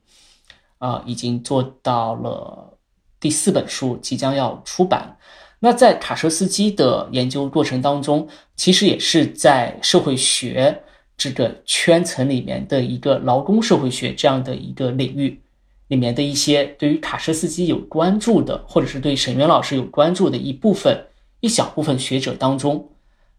[0.78, 2.78] 啊，已经做到了
[3.20, 5.18] 第四本书，即将要出版。
[5.60, 10.84] 那在卡车司机的研究过程当中，其实也是在社会学。
[11.20, 15.42] 这个圈层里面的一个劳工社会学这样的一个领域
[15.88, 21.08] 里面的一些对于卡车司机有关注的，或者是对沈源老师有关注的一部分
[21.40, 22.92] 一小部分学者当中，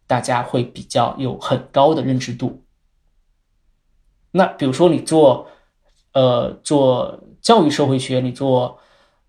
[0.09, 2.65] 大家会比较有很高的认知度。
[4.33, 5.47] 那比如说你做
[6.15, 8.79] 呃做教育社会学，你做。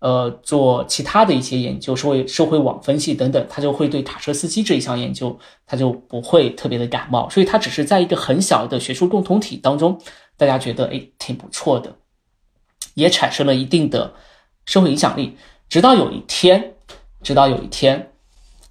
[0.08, 10.00] 呃，做其他的一些研究，社会社会网分析等等，他就会对卡车司机这一项研究，他就不会特别的感冒，所以他只是在一个很小的学术共同体当中，
[10.38, 11.94] 大家觉得哎挺不错的，
[12.94, 14.14] 也产生了一定的
[14.64, 15.36] 社会影响力。
[15.68, 16.76] 直到有一天，
[17.22, 18.10] 直到有一天，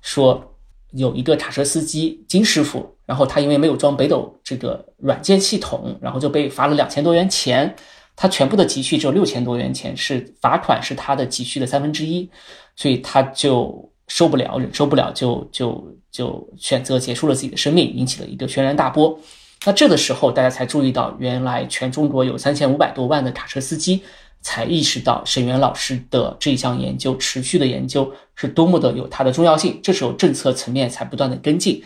[0.02, 0.56] 说
[0.94, 7.76] 有一个卡车司机金师傅，然后他因为没有装北斗这个软件系统，然后就被罚了两千多元钱。
[8.22, 12.30] 他全部的积蓄只有六千多元钱，是罚款是他的积蓄的三分之一，
[12.76, 19.18] 所以他就受不了，忍受不了，就就就选择结束了自己的生命，引起了一个轩然大波。
[19.66, 24.02] 那这个时候，大家才注意到，原来全中国有三千五百多万的卡车司机，
[24.42, 29.80] 才意识到沈源老师的这项研究，持续的研究是多么的有它的重要性。
[29.82, 31.82] 这时候，政策层面才不断的跟进。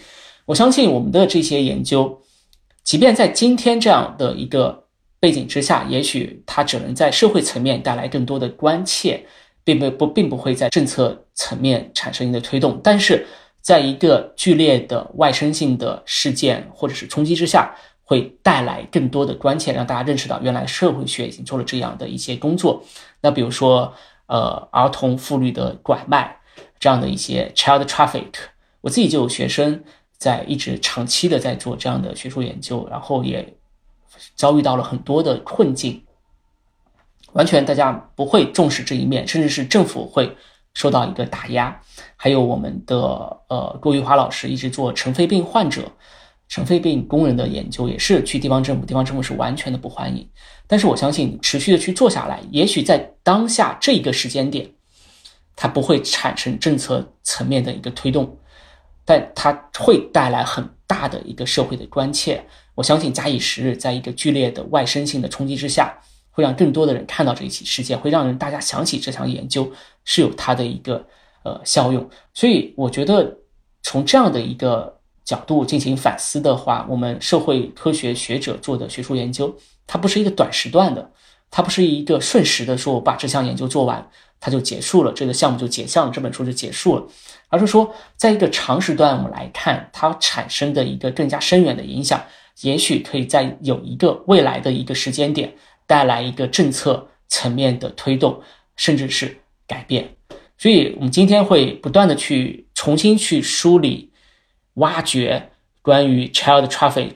[0.45, 2.19] 我相信我们的这些研究，
[2.83, 4.81] 即便在今天这样的一个。
[5.23, 9.25] 背景之下，也许它只能在社会层面带来更多的关切，
[9.63, 12.77] 并不不并不会在政策层面产生一个推动。
[12.83, 13.25] 但是，
[13.61, 22.83] 在一个剧烈的外生性的事件或者是冲击之下，会带来更多的关切，让大家认识到原来社会学已经做了这样的一些工作。
[23.21, 23.93] 那比如说，
[24.25, 26.35] 呃，儿童妇女的拐卖
[26.77, 28.33] 这样的一些 child traffic，
[28.81, 29.85] 我自己就有学生
[30.17, 33.55] 在一直长期的在做这样的学术研究，然后也。
[34.35, 36.03] 遭遇到了很多的困境，
[37.33, 40.35] 完全大家不会重视这一面，甚至是政府会
[40.73, 41.81] 受到一个打压。
[42.15, 42.97] 还有我们的
[43.49, 45.91] 呃郭玉华老师一直做尘肺病患者、
[46.47, 50.27] 尘肺病工人的研究，也是去地方政府，地方政府是完全的不欢迎。
[50.67, 54.69] 但是我相信持续的去做下来，也许在当下这个时间点，
[55.55, 58.37] 它不会产生政策层面的一个推动，
[59.03, 62.45] 但它会带来很大的一个社会的关切。
[62.75, 65.95] 我相信，假以时日，在一个剧烈的外生性的冲击之下，
[66.31, 69.71] 会让更多的人看到这一起事件，会让人大家想起这项研究
[70.03, 71.05] 是有它的一个
[71.43, 72.09] 呃效用。
[72.33, 73.37] 所以，我觉得
[73.83, 79.55] 从这样的一个角度进行反思的话，我们社会科学学者做的学术研究，
[79.85, 81.11] 它不是一个短时段的，
[81.51, 84.09] 它不是一个瞬时的说，我把这项研究做完，
[84.39, 87.05] 它就结束了，这个项目就结项了，这本书就结束了，
[87.49, 92.19] 而是说，在一个长时段我们来看，它产生的一个更加深远的影响。
[92.61, 95.55] 也许可以在有一个未来的一个时间点，
[95.87, 98.41] 带来一个政策层面的推动，
[98.75, 100.15] 甚至是改变。
[100.57, 104.11] 所以，我们今天会不断的去重新去梳理、
[104.75, 105.49] 挖掘
[105.81, 107.15] 关于 child traffic，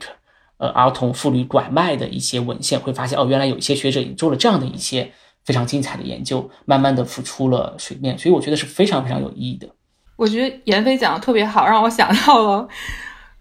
[0.58, 5.12] 呃，儿童妇女拐卖的一些文献，会发现哦，原来有一些学者已经做了这样的一些
[5.44, 8.18] 非常精彩的研究，慢慢的浮出了水面。
[8.18, 9.68] 所以，我觉得是非常非常有意义的。
[10.16, 12.68] 我觉得闫飞讲的特别好，让我想到了。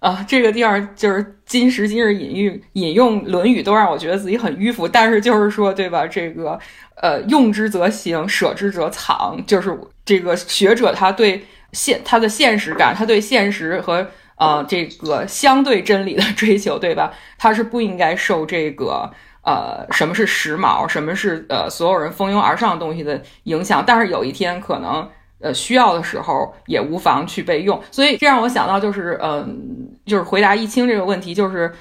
[0.07, 4.87] 啊，这个地方就是今时今日引用引用《论语》，都让我觉得自己很迂腐。
[4.87, 6.07] 但是就是说，对吧？
[6.07, 6.57] 这个
[6.95, 9.37] 呃，用之则行，舍之则藏。
[9.45, 17.11] 就是这个学者他对现他的现实感，他对现实和呃这个相对真理的 追求，对吧？
[17.37, 19.11] 他是不应该受这个
[19.43, 23.83] 呃什么是时髦，什么是呃所有人蜂拥而上的东西的影响。
[23.85, 25.09] 但是有一天可能。
[25.39, 31.71] 呃，需要的时候也无妨去备用，所以这让我想到，就是，嗯，就是回答易清这个问题，就是，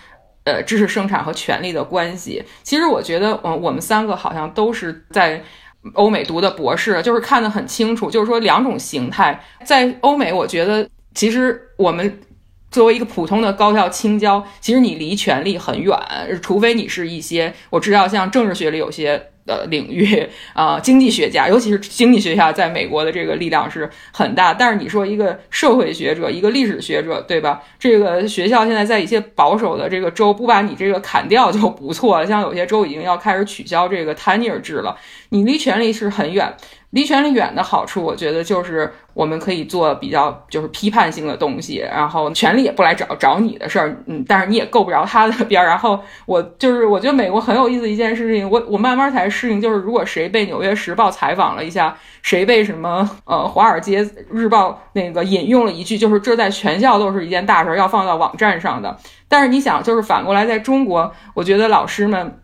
[0.44, 2.44] 呃，知识生产和权力的关系。
[2.62, 5.42] 其实我觉得，嗯，我们三个好像都是在
[5.94, 12.20] 欧美读的博士，就是看得很清楚，就是说两种形态在欧美，我觉得其实我们
[12.70, 15.98] 作为一个普通的高校青椒，其实你离权力很远，
[16.42, 19.30] 除非你是一些我知道像政治学里有些。
[19.46, 24.52] 的领域啊，经济学家，尤其是经济学家，在美国的这个力量是很大。
[24.52, 27.62] 但是你说一个社会学者，一个历史学者，对吧？
[27.78, 34.96] 这个学校现在在一些保守的这个州不把你这个砍掉就不错了，像有些州已经要开始取消这个 tenure 制了，
[35.28, 36.52] 你离权力是很远。
[36.96, 45.66] 离权力远的好处，我觉得就是我们可以做比较就是批判性的东西，然后权力也不来找找你的事儿，嗯，但是你也够不着他的边儿。
[45.66, 58.96] 然后我就是我觉得美国很有意思一件事情，我我慢慢才适应，就是如果谁被《纽约时报》采访了一下，谁被什么呃《华尔街日报》那个引用了一句，就是这在全校都是一件大事，要放到网站上的。
[59.28, 62.38] 但是你想，就是反过来在中国，我觉得老师们。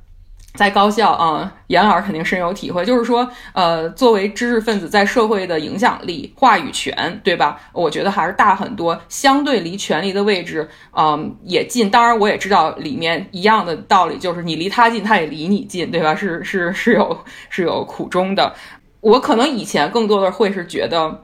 [0.55, 7.59] 在高校啊，严老师肯定深有体会，就是说，呃，作为知识分子在社会的影响力、话语权，对吧？
[7.73, 9.01] 我觉得还是大很多。
[9.09, 11.89] 相对离权力的位置，嗯，也近。
[11.91, 16.15] 当然，我也知道里面一样的道理，就是你离他近，他也离你近，对吧？
[16.15, 18.55] 是是是有是有苦衷的。
[19.01, 21.23] 我可能以前更多的会是觉得，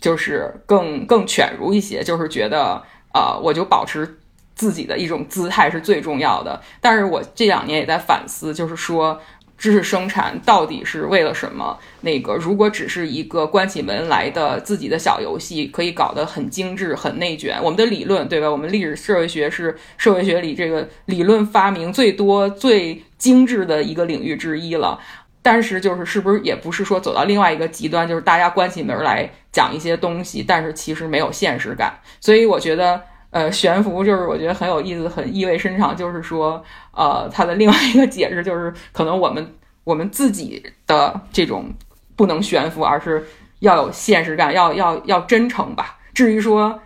[0.00, 4.16] 就是更更犬儒一些，就是觉得，呃，我就保持。
[4.60, 9.18] 自己的一种姿态是最重要的，但是我这两年也在反思，就是说
[9.56, 11.78] 知识生产到底是为了什么？
[12.02, 17.58] 那个如果只是一个关起门来的自己的小游戏，可以搞得很精致、很内卷。
[17.62, 18.50] 我们的理论，对吧？
[18.50, 25.00] 我们历史社会学是社会学里这个理论发明最多、最精致的一个领域之一了。
[25.40, 31.98] 但是，就是是不是也不是说走到另外一个极端，就是大家关起门来讲一些东西，但是其实没有现实感。
[32.20, 33.00] 所以，我觉得。
[33.30, 35.96] 呃，悬浮就是我觉得很有意思，很意味深长。
[35.96, 36.62] 就是说，
[36.92, 39.54] 呃，它的另外一个解释就是，可能我们
[39.84, 41.72] 我们自己的这种
[42.16, 43.24] 不能悬浮，而是
[43.60, 45.98] 要有现实感，要要要真诚吧。
[46.12, 46.80] 至于说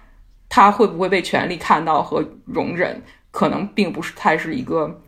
[0.48, 5.00] 他会不会被权力看到和容忍，可能并不是太是一个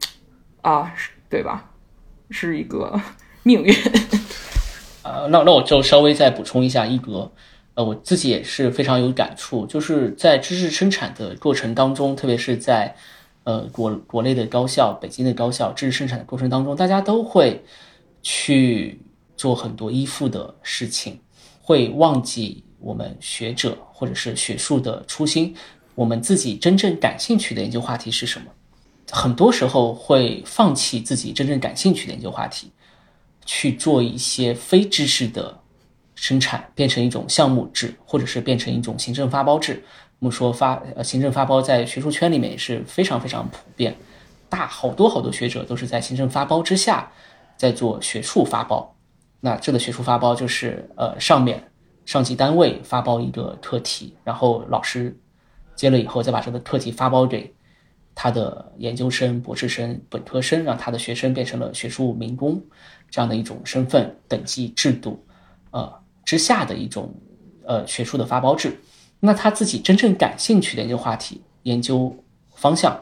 [0.62, 0.90] 啊，
[1.28, 1.64] 对吧？
[2.30, 2.98] 是一个
[3.44, 3.74] 命运。
[5.04, 7.30] 呃，那那我就稍微再补充一下一格。
[7.76, 12.96] 呃，我自己也是非常有感触，就是在知识生产的过程当中，特别是在
[13.44, 17.62] 呃国国内的高校、北京的高校，知识生产的过程当中，大家都会
[18.22, 18.98] 去
[19.36, 21.20] 做很多依附的事情，
[21.60, 25.54] 会忘记我们学者或者是学术的初心，
[25.94, 28.46] 我们自己真正感兴趣的研究话题是什么？
[29.10, 32.72] 很多时候会放弃自己真正感兴趣的研究话题，
[33.44, 35.60] 去做一些非知识的。
[36.16, 39.84] 生产变成一种项目制，或者是变成一种行政发包制。
[40.18, 43.94] 我们说发呃行政发包在学术圈里面也是非常非常普遍，
[44.48, 47.12] 大好多好多学者都是在行政发包之下
[47.58, 48.96] 在做学术发包。
[49.40, 51.70] 那这个学术发包就是呃上面
[52.06, 55.14] 上级单位发包一个课题，然后老师
[55.74, 57.54] 接了以后再把这个课题发包给
[58.14, 62.58] 他的研究生、博士生、本科生，让他的学生变成了学术民工
[63.10, 65.22] 这样的一种身份等级制度，
[65.72, 66.05] 呃。
[66.26, 67.14] 之下的一种，
[67.64, 68.76] 呃，学术的发包制，
[69.20, 72.14] 那他自己真正感兴趣的研究话题、研究
[72.56, 73.00] 方向，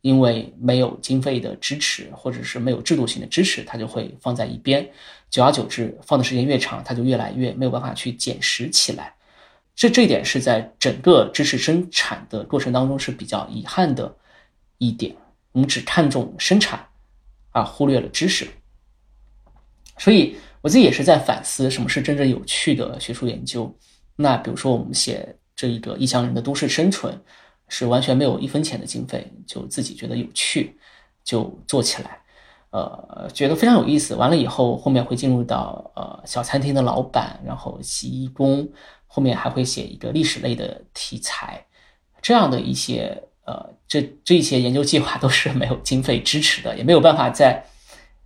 [0.00, 4.90] 因为没有经费的支持，或者是没有制度性的支持，他就会放在一边。
[5.28, 9.14] 久而久之，放的时间越长，他就越来越没有办法去捡拾起来。
[9.76, 14.16] 这这一点是在整个知识生产的过程当中是比较遗憾的
[14.78, 15.14] 一点。
[15.52, 16.86] 我们只看重生产，
[17.50, 18.48] 而忽略了知识，
[19.98, 20.36] 所以。
[20.62, 23.76] 我自己也是在反思什么是真正有趣的学术研究。
[24.14, 27.18] 那比如说，我们写这一个异乡人的都市生存，
[27.66, 30.78] 是完全没有一分钱的经费，就自己觉得有趣，
[31.24, 32.20] 就做起来，
[32.70, 34.14] 呃，觉得非常有意思。
[34.14, 38.70] 完了以后，后面会进入到呃小餐厅的老板，然后洗衣工，
[39.06, 41.66] 后面还会写一个历史类的题材，
[42.20, 47.64] 这样的一些呃，这这一些研究计划都是没有经费支持的，也没有办法在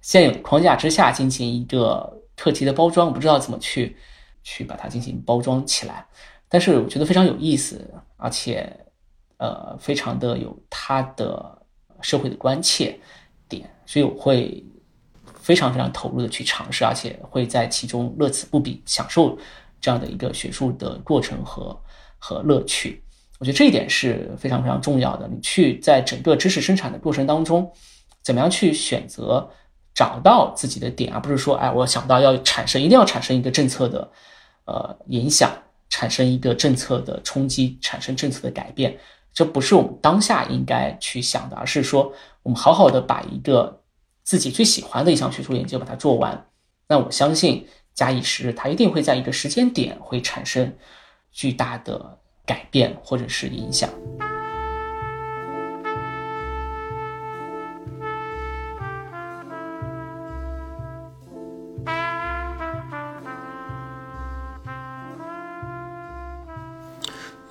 [0.03, 2.15] 现有的框架之下进行一个。
[2.37, 3.97] 课题的包装，我不知道怎么去
[4.43, 6.07] 去把它进行包装起来，
[6.49, 8.71] 但是我觉得非常有意思，而且
[9.39, 11.63] 呃非常的有它的
[12.03, 13.01] 社会的关切
[13.49, 14.65] 点，所以我会
[15.35, 19.37] 非常非常投入的去尝试，而且会在其中乐此不彼，享受
[19.81, 21.83] 这样的一个学术的过程和
[22.19, 23.03] 和乐趣。
[23.39, 25.27] 我觉得这一点是非常非常重要的。
[25.29, 27.73] 你去在整个知识生产的过程当中，
[28.23, 29.51] 怎么样去选择？
[29.97, 34.07] 找到自己的点，而不是说，哎，我想到要产生，一定要产生一个政策的，
[34.67, 35.51] 呃，影响，
[35.89, 38.95] 产生一个政策的冲击，产生政策的改变，
[39.33, 43.83] 这不是我们当下应该去想的，而是说，我们好好的把一个
[44.23, 46.47] 自己最喜欢的一项学术研究把它做完。
[46.89, 50.77] 那我相信，假以时日，它一定会在一个时间点会产生
[51.33, 53.89] 巨大的改变或者是影响。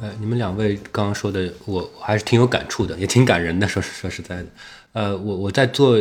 [0.02, 3.66] 呃，你们两位刚刚说的，我还是挺有感触的，也挺感人的。
[3.66, 4.48] 说说实在的，
[4.92, 5.98] 呃，我我在做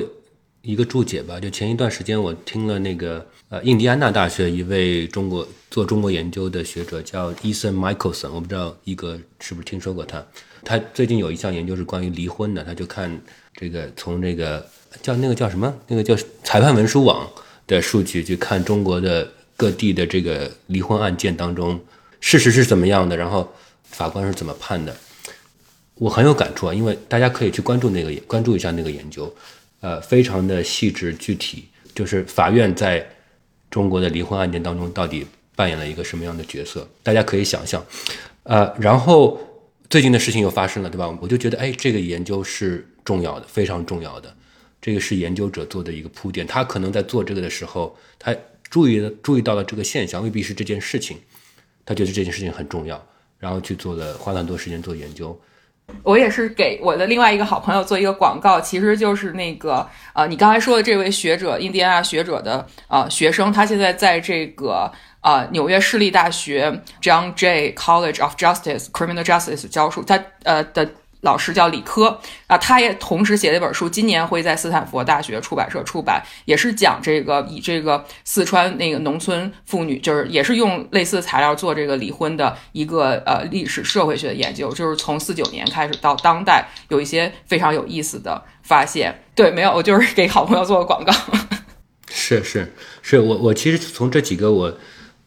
[0.62, 1.38] 一个注解吧。
[1.38, 10.24] 就前一段时间，我听了那个呃，印第安纳大学一位中国做中国研究的学者叫 Ethan Michelson，我不知道一哥是不是听说过他。
[10.64, 13.20] 他最近有一项研究是关于离婚的，他就看
[13.54, 14.66] 这个从这个
[15.02, 17.30] 叫那个叫什么那个叫裁判文书网
[17.68, 21.80] 的数据去看中国的各地的这个离婚案件当中
[22.18, 23.48] 事实是怎么样的，然后。
[23.94, 24.94] 法官是怎么判的？
[25.94, 29.32] 我很有感触啊，因为大家可以去关注那个关注一下那个研究，
[29.80, 33.08] 呃，非常的细致具体，就是法院在
[33.70, 35.24] 中国的离婚案件当中到底
[35.54, 36.88] 扮演了一个什么样的角色？
[37.04, 37.84] 大家可以想象，
[38.42, 39.38] 呃，然后
[39.88, 41.08] 最近的事情又发生了，对吧？
[41.22, 44.34] 我就觉得，哎，这个研究是重要的，非常重要的，
[44.82, 48.34] 这个是研究者做的一个铺垫，他可能在做这个的时候，他
[48.68, 51.18] 注意了注意到了这个现象，未必是这件事情，
[51.86, 53.06] 他觉得这件事情很重要。
[53.44, 55.38] 然后去做了，花了很多时间做研究。
[56.02, 64.90] 我也是给我的另外一个好朋友做一个广告，其实就是那个呃，你刚才说的这位学者，印第安纳学者的呃学生，他现在在这个
[65.20, 66.72] 呃纽约市立大学
[67.02, 70.88] John Jay College of Justice Criminal Justice 教书，他呃的。
[71.24, 89.22] 老师叫李科啊，他也同时写了一本书，今年会在斯坦福大学出版社出版，也是讲这个以这个四川那个农村妇女，就是也是用类似材料做这个离婚的一个呃历史社会学的研究，就是从四九年开始到当代，有一些非常有意思的发现。
[89.34, 91.12] 对，没有，我就是给好朋友做个广告。
[92.08, 92.72] 是是
[93.02, 94.78] 是，我我其实从这几个我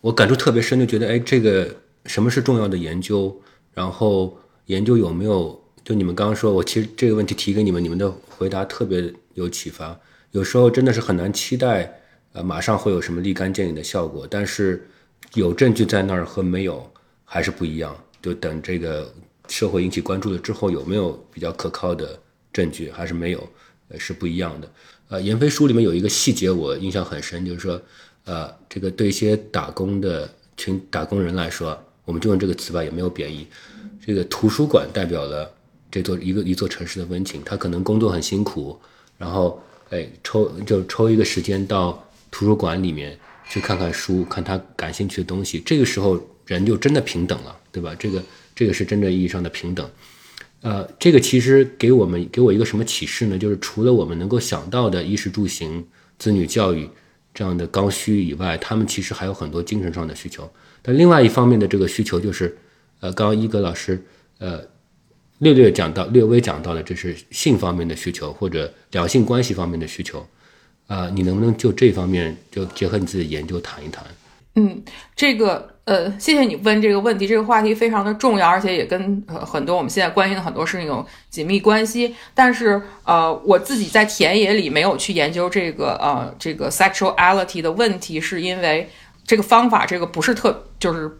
[0.01, 1.67] 我感触特别深，就觉得哎，这个
[2.05, 3.41] 什么是重要的研究，
[3.73, 5.59] 然后研究有没有。
[5.87, 9.97] 就你们刚刚说，我其实这个问题提给你们，你们的回答特别有启发。
[10.31, 12.01] 有时候真的是很难期待，
[12.33, 14.27] 呃，马上会有什么立竿见影的效果。
[14.29, 14.85] 但是
[15.35, 16.91] 有证据在那儿和没有
[17.23, 17.95] 还是不一样。
[18.21, 19.09] 就等这个
[19.47, 22.19] 社会引起关注了之后，有没有比较可靠的
[22.51, 23.49] 证据，还是没有，
[23.87, 24.69] 呃，是不一样的。
[25.07, 27.81] 呃，严飞书里面有一个细节我印象很深，就是说，
[28.25, 33.47] 呃，这个对一些打工的群打工人来说，我们就用这个词吧，也没有贬义。
[34.05, 35.49] 这个图书馆代表了。
[35.97, 38.79] 这座一个一座城市的温情，他可能工作很辛苦，
[39.17, 43.17] 然后哎抽就抽一个时间到图书馆里面
[43.49, 45.59] 去看看书，看他感兴趣的东西。
[45.65, 47.95] 这个时候人就真的平等了，对吧？
[47.97, 48.21] 这个
[48.55, 49.89] 这个是真正意义上的平等。
[50.61, 53.35] 呃，这个其实给我们给我一个什么启示呢？
[53.35, 55.83] 就是除了我们能够想到的衣食住行、
[56.19, 56.87] 子女教育
[57.33, 60.47] 这样的刚需以外，他们其实还有很多精神上的需求。
[60.83, 62.55] 但另外一方面的这个需求就是，
[62.99, 63.99] 呃，刚刚一格老师
[64.37, 64.63] 呃。
[65.39, 70.25] 略略讲到，略微讲到了，这是性方面的需求或者两性关系方面的需求，
[70.87, 74.03] 啊，你能不能就这方面就结合你自己研究谈一谈？
[74.55, 74.81] 嗯，
[75.15, 82.15] 这个呃，谢谢你问这个问题，这个话题非常的重要，而且也跟呃很多我们现在关心的很多事情有紧密关系。
[82.33, 88.89] 但是呃，我自己在田野里没有去研究这个呃这个 sexuality 的问题，是因为
[89.25, 91.19] 这个方法这个不是特就是。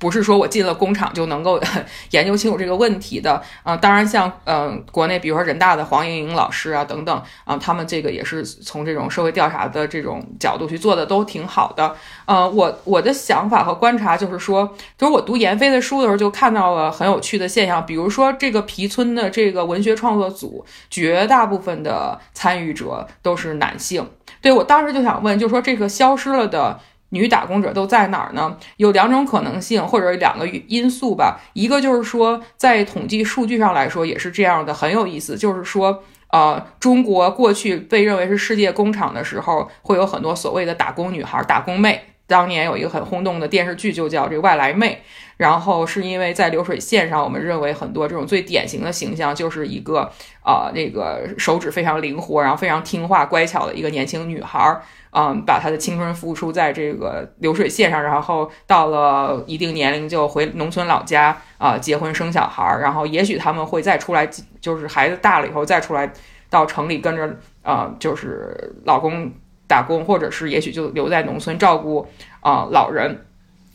[0.00, 1.60] 不是说我进了工厂就能够
[2.10, 11.94] 研究清楚这个问题的，嗯，当然像嗯国内比如说人大的黄莹莹老师啊等等啊，他们这个也是从这种社会调查的这种角度去做的，都挺好的。
[12.24, 24.08] 呃，我我的想法和观察就是说，就是我读闫飞的书的时候就看到了很有趣的现象，比如说这个皮村的这个文学创作组，绝大部分的参与者都是男性。
[24.40, 26.80] 对我当时就想问，就是说这个消失了的。
[27.10, 28.56] 女打工者都在哪儿呢？
[28.76, 31.40] 有两种可能性，或者两个因素吧。
[31.52, 35.36] 一个就是说，在统计数据上来说也是这样的，很有意思。
[35.36, 42.02] 就是说，呃，中国过去被认为是世界工厂的时候，会有很多所谓的打工女孩、打工妹。
[42.26, 45.02] 当年有一个很轰动的电视剧，就叫这外来妹。
[45.36, 50.08] 然后是因为在流水线上，我们认为很多这种最典型的形象就是一个
[50.44, 54.80] 呃，那个手指非常灵活，然后非常听话乖巧的一个年轻女孩。
[55.12, 64.28] 嗯，把他的青春付出在这个流水线上，然后到了一定年龄就回农村老家啊，结婚生小孩儿，然后也许他们会再出来，
[64.60, 66.12] 就是孩子大了以后再出来
[66.48, 69.32] 到城里跟着啊，就是老公
[69.66, 72.06] 打工，或者是也许就留在农村照顾
[72.40, 73.26] 啊老人，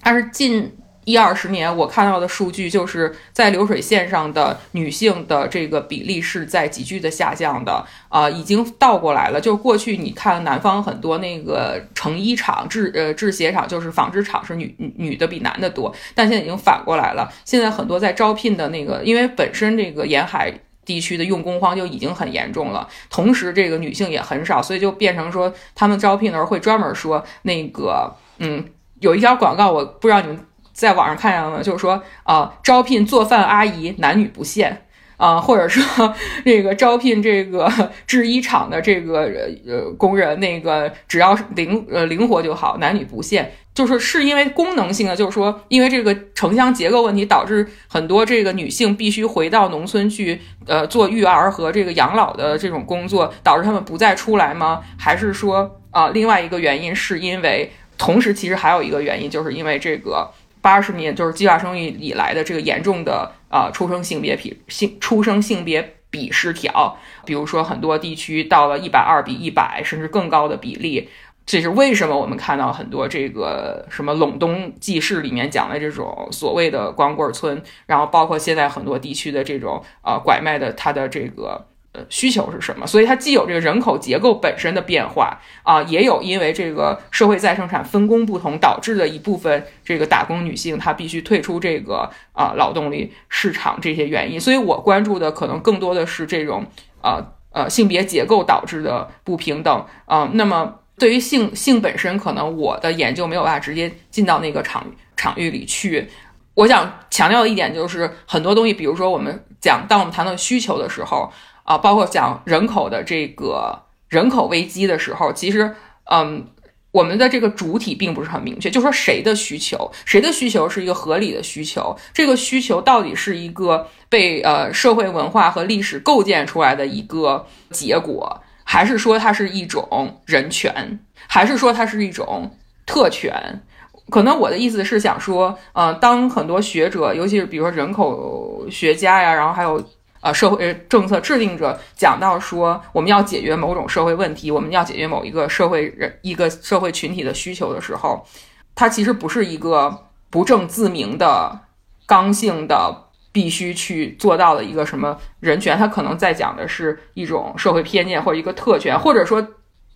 [0.01, 0.77] 但是近。
[1.05, 9.39] 一二十年，我看到的数据就是在流水线上的女性的这个比例是在急剧的下降的，啊，已经倒过来了。
[9.39, 17.31] 就过去你看南方很多那个成衣厂、制呃制鞋厂，就是纺织厂是女女的比男的多，但现在已经反过来了。
[17.45, 20.51] 现在很多在招聘的那个，因为本身这个沿海
[20.83, 28.65] 地区的用工荒就已经很严重了，同时这个女性也很少，所以就变成说他们招聘的时候会专门说那个，嗯，
[29.01, 30.39] 有一条广告，我不知道你们。
[30.75, 34.83] 在网上看见了，就是说啊，招聘做饭阿姨，男女不限。
[35.17, 37.71] 啊，或者说这个招聘这个
[38.05, 39.21] 制衣厂的这个
[39.65, 54.81] 呃工人，那个只要灵呃灵活就好，男女不限，就是是因为功能性的，就是说因为这个城乡结构问题，导致很多这个女性必须回到农村去呃做育儿和这个养老的这种工作，导致他们不再出来吗？
[54.99, 60.29] 还是说啊，另外一个原因是因为同时其实还有一个原因，就是因为这个。
[60.65, 71.07] 八十年就是计划生育以来的这个严重的啊出生性别比性出生性别比失调，比如说很多地区到了一百二比一百甚至更高的比例，
[71.45, 81.67] 这是为什么我们看到很多这个什么陇东记事里面讲的这种所谓的光棍村，然后包括现在很多地区的这种呃拐卖的它的这个。
[82.09, 82.87] 需求是什么？
[82.87, 94.39] 所以它既有这个人口结构本身的变化啊，也有因为这个社会再生产分工不同导致的一部分这个打工女性她必须退出这个啊劳动力市场这些原因。
[94.39, 96.65] 所以我关注的可能更多的是这种
[97.01, 100.29] 呃呃性别结构导致的不平等啊。
[100.33, 104.85] 那么对于性性本身，可能我的研究没有办法直接进到那个场
[105.15, 106.07] 场域里去。
[106.53, 111.31] 我想强调的一点就是很多东西，比如说我们讲当我们谈到需求的时候。
[111.65, 115.75] 啊，包括讲人口的这个人口危机的时候，其实，
[116.11, 116.45] 嗯，
[116.91, 132.55] 我们的这个主体并不是很明确，就说谁的需求，谁的需求是一个合理的需求，这个需求到底是一个被呃社会文化和历史构建出来的一个结果，还是说它是一种人权，还是说它是一种
[132.85, 133.63] 特权？
[134.11, 139.83] 可能我的意思是想说，呃，当很多学者，尤其是比如说人口学家呀，然后还有。
[140.25, 148.25] 呃，社会政策制定者讲到说，我们要解决某种社会问题，我们要解决某一个社会人一个社会群体的需求的时候，
[148.73, 149.95] 它其实不是一个
[150.31, 151.59] 不证自明的
[152.07, 159.47] 刚性的必须去做到的一个什么人权，它可能在讲的是一种社会偏见或者一个特权，或者说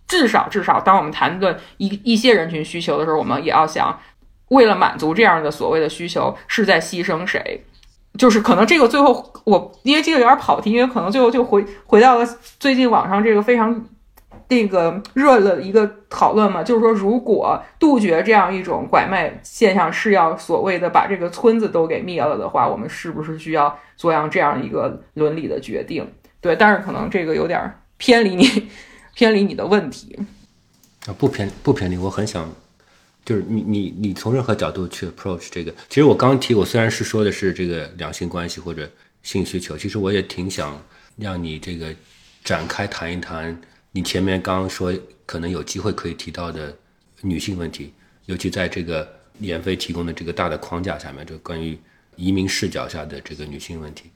[0.06, 3.98] 至少至少，当我们谈论一一些人群需求的时候，我们也要想，
[4.50, 7.64] 为了满足这样的所谓的需求，是在牺牲谁。
[8.18, 12.26] 就是可能这个最后我因为这个有点跑题，因为可能最后就回回到了
[12.58, 13.84] 最近网上这个非常
[14.48, 26.06] 那个热的一个讨论嘛，就是说如果杜绝这样一种拐卖现象是要所谓的把这个村子都给灭了的话，我们是不是需要做样这样一个伦理的决定？
[26.40, 28.68] 对，但是可能这个有点偏离你
[29.14, 30.18] 偏离你的问题
[31.06, 32.48] 啊，不偏不偏离，我很想。
[33.24, 38.90] 就是你你你从任何角度去 approach 这个，其实我刚提，我虽然是说的是这个两性关系或者
[39.22, 40.82] 性需求，其实我也挺想
[41.16, 41.94] 让你这个
[42.42, 43.60] 展开谈一谈
[43.92, 44.92] 你前面刚刚说
[45.26, 46.76] 可能有机会可以提到的
[47.20, 47.92] 女性问题，
[48.26, 49.06] 尤其在这个
[49.38, 51.78] 免费提供的这个大的框架下面，这关于
[52.16, 54.10] 移民视角下的这个女性问题。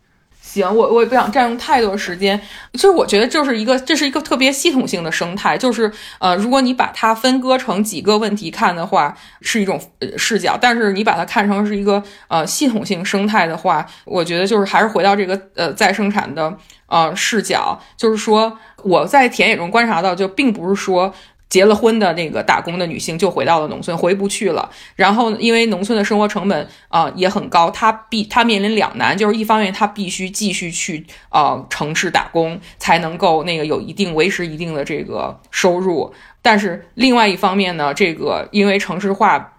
[0.46, 2.38] 行，我我也不想占用太多时间。
[2.74, 5.56] 其实我觉得就是一个，这是一个特别系统性的生态。
[5.56, 5.90] 就是
[6.20, 16.56] 呃，如果你把它分割成几个问题看的话，是一种呃视角；但是你把它看成是一个呃系统性生态的话，我觉得就是还是回到这个呃再生产的
[16.86, 17.80] 呃视角。
[17.96, 21.12] 就是说我在田野中观察到，就并不是说。
[21.54, 24.68] 结了婚的那个打工的女性就回到了农村，回不去了。
[24.96, 36.12] 然后因为农村的生活成本啊也很高，她必她面临两难，就是一方面她必须继续去啊城市打工，才能够那个有一定维持一定的这个收入。
[36.42, 39.52] 但是另外一方面呢，这个因为城市化。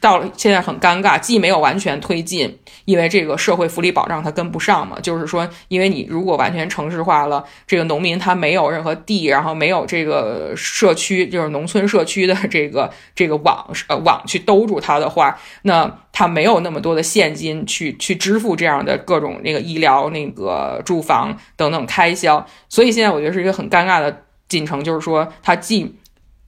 [0.00, 4.98] 到了现在很尴尬，既没有完全推进，因为这个社会福利保障它跟不上嘛。
[5.00, 22.46] 就是说，因为你如果完全城市化了，这个农民他没有任何地，然后没有这个社区，就是农村社区的这个这个网呃网去兜住他的话，那他没有那么多的现金去去支付这样的各种那个医疗、那个住房等等开销。
[22.68, 25.94] 所以现在我觉得是一个很尴尬的进程，就是说他既。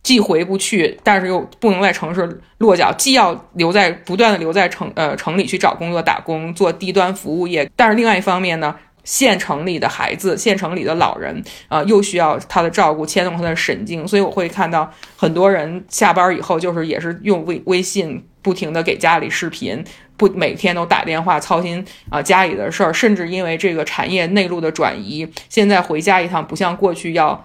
[0.07, 8.73] 既回不去，但是又不能在城市落脚，既要留在不断的留在城呃城里去找工作打工做低端服务业，但是另外一方面呢，
[9.03, 19.85] 县城里的孩子、县城里的老人啊，又需要他的照顾，牵动他的神经，所以我会看到很多人下班以后就是也是用微微信不停的给家里视频，
[20.17, 27.45] 不每天都打电话操心啊家里的事儿，甚至因为这个产业内陆的转移，现在回家一趟不像过去要。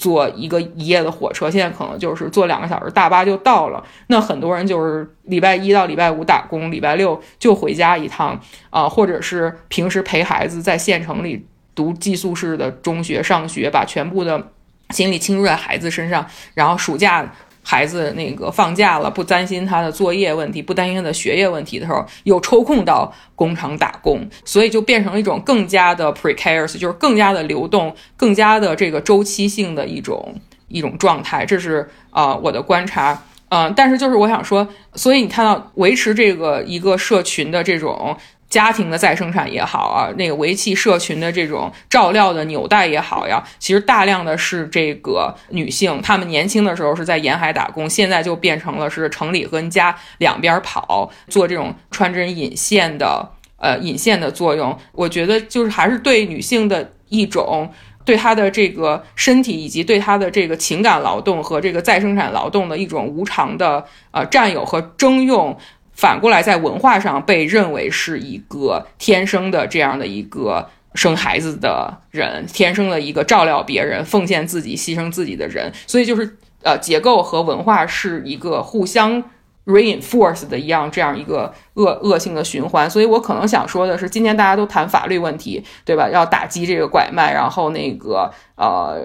[0.00, 3.84] 坐一个一夜的火车，现在可能就是坐两个小时大巴就到了。
[4.06, 8.40] 那很多人就是礼拜一到礼拜五打工，礼拜六就回家一趟
[8.70, 14.42] 啊，或者是平时陪孩子在县城里读寄宿式的中学上学，把全部的
[14.88, 17.30] 精力倾注在孩子身上，然后暑假。
[17.70, 30.34] 孩子那个放假了，不担心他的作业问题，不担心他的学业问题的时候，又抽空到工厂打工，所以就变成了一种更加的 precarious，就是更加的流动、更加的这个周期性的一种
[30.66, 31.46] 一种状态。
[31.46, 33.16] 这是啊我的观察。
[33.50, 38.16] 嗯，但是就是我想说，所以你看到维持这个一个社群的这种。
[38.50, 54.76] 家庭的再生产也好啊，那个维系社群的这种照料的纽带也好呀，其实大量的是这个女性，她们年轻的时候是在沿海打工，现在就变成了是城里和家两边跑，做这种穿针引线的呃引线的作用。
[54.90, 57.72] 我觉得就是还是对女性的一种
[58.04, 65.56] 对她的这个身体以及对她的这个情感劳动和这个再生产劳动的一种无偿的呃占有和征用。
[66.00, 79.22] 反过来，在文化上被认为是一个天生的这样的一个生孩子的人，天生的一个照料别人、奉献自己、牺牲自己的人，所以就是呃，结构和文化是一个互相。
[79.66, 86.08] Reinforce 的一样这样一个恶恶性的循环，所以我可能想说的是，今天大家都谈法律问题，对吧？
[86.08, 88.98] 要打击这个拐卖，然后那个呃，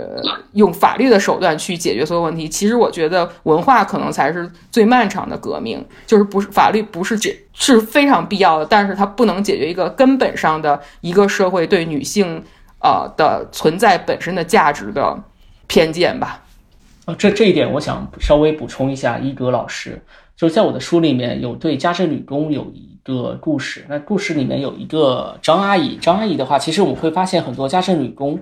[0.53, 2.47] 用法律的手段去解决所有问题。
[2.47, 12.43] 其实我觉得文化可能才是最漫长的革命，就是不是法律不是解是非常必要的，但是它不能解决一个根本上的一个社会对女性
[12.81, 15.21] 呃的存在本身的价值的
[15.67, 16.41] 偏见吧。
[17.05, 20.01] 啊，这这一点我想稍微补充一下，伊格老师。
[20.37, 25.95] 就是在我的书里面有对家政女工有一个故事，那故事里面有一个张阿姨。
[25.97, 28.37] 张阿姨的话，其实我们会发现很多家政女工，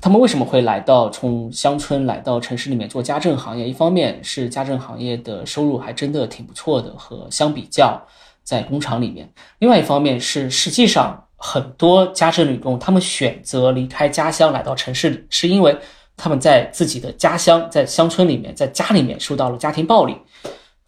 [0.00, 3.68] 她们为什么会来到从乡村来到城市里面做家政行业？
[3.68, 8.02] 一方面是家政行业的收入还真的挺不错的，和相比较
[8.42, 9.26] 在工厂里面；
[9.60, 15.76] 另外一方面是实际上很多家政女工，她们选择离开家乡来到城市里，是因为
[16.16, 20.16] 她们在自己的家乡，在乡村里面，在家里面受到了家庭暴力。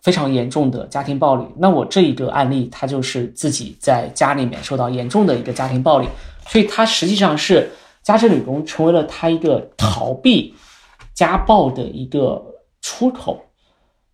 [0.03, 1.45] 非常严重的家庭暴力。
[1.57, 6.09] 那我这一个案例，他就是自己在家里面受到严重的一个家庭暴力，
[6.49, 7.71] 所以他实际上是
[8.03, 10.53] 家政女工成为了他一个逃避
[11.15, 12.45] 家暴的一个
[12.81, 13.41] 出口，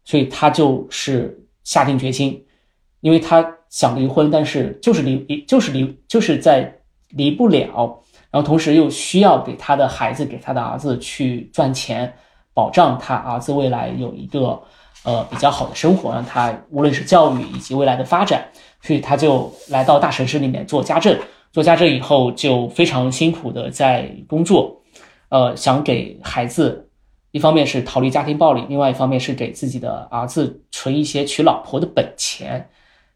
[0.04, 2.44] 所以他就是下定决心，
[3.00, 6.70] 因为他想离婚，但是就是离，就是离，就是在
[7.08, 7.98] 离不了，
[8.30, 12.12] 然后同时又需要给他的孩子，给他的儿子去赚钱，
[12.52, 14.60] 保障他儿子未来有一个。
[15.08, 18.46] 呃，比较好的生活，让他无论是教育以及未来的发展，
[18.82, 21.18] 所以他就来到大城市里面做家政。
[21.50, 24.82] 做家政以后，就非常辛苦的在工作，
[25.30, 26.90] 呃，想给孩子，
[27.30, 32.68] 一方面是逃离家庭暴力，另外一方面是给自己的儿子存一些娶老婆的本钱。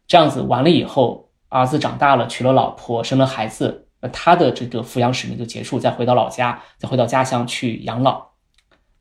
[0.07, 8.29] 这样子完了以后，儿子长大了，娶了老婆，生了孩子，那他的这个抚养使命就结束，再回到老家，再回到家乡去养老。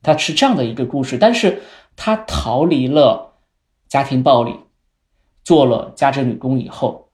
[0.02, 1.62] 他是这样的一个故事，但是。
[1.96, 3.34] 她逃离了
[3.88, 4.56] 家庭暴力，
[5.44, 7.10] 做了家政女工以后，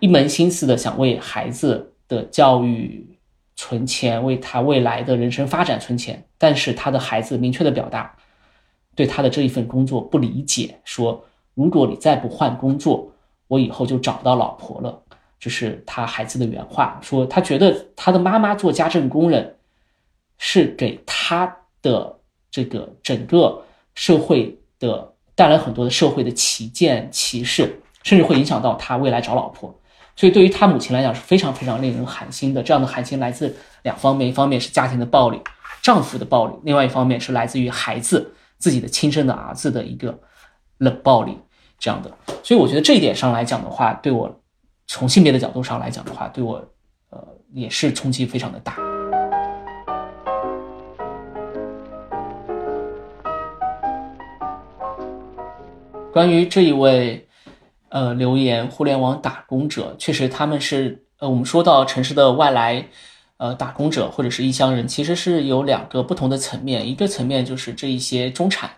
[0.00, 3.18] 一门心思的想为孩子的教育
[3.54, 6.26] 存钱，为他未来的人生发展存钱。
[6.38, 8.16] 但是他的孩子明确的表达，
[8.94, 11.24] 对他的这一份工作不理解，说
[11.54, 13.12] 如果你再不换工作，
[13.48, 15.02] 我以后就找不到老婆了。
[15.38, 19.56] 这是他孩子的原话，说他觉得他的妈妈做家政工人，
[20.38, 22.18] 是给他的
[22.50, 23.63] 这个整个。
[23.94, 29.74] 社会的带来很多的社会的歧见、歧视，甚至会影响到他未来找老婆。
[30.16, 32.62] 所以，对于他母亲来讲是非常非常令人寒心的。
[32.62, 35.40] 这样的寒心来自两方面：一方面是家庭的暴力、
[35.82, 40.16] 丈夫的暴力；另外一方面是来自于孩子自己的亲生的儿子的一个
[40.78, 41.36] 冷暴力。
[41.76, 42.10] 这样的，
[42.42, 44.40] 所以我觉得这一点上来讲的话，对我
[44.86, 46.64] 从性别的角度上来讲的话，对我
[47.10, 47.18] 呃
[47.52, 48.93] 也是冲击非常的大。
[56.14, 57.26] 关于这一位，
[57.88, 62.86] 呃，留言互联网打工者，确实他们是，呃，我们说到城市的外来，
[63.38, 66.88] 呃，打工者或者是异乡人，其实是有两个不同的层面。
[66.88, 68.70] 一个层面就是这一些中产，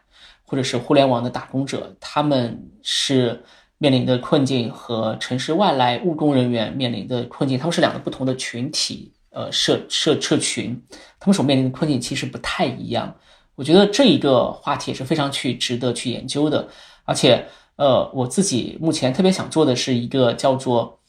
[0.47, 3.45] 或者是互联网的打工者，他们是
[3.77, 10.83] 面临的困境和城市外来务工人员面临的困境，他们是两个不同的群体，呃，社社社群，
[11.21, 13.15] 他们所面临的困境其实不太一样。
[13.57, 16.67] 我觉得这一个话题也是非常去值得去研究的。
[17.07, 17.47] 而且，
[17.77, 21.01] 呃，我自己目前特别想做的是一个叫做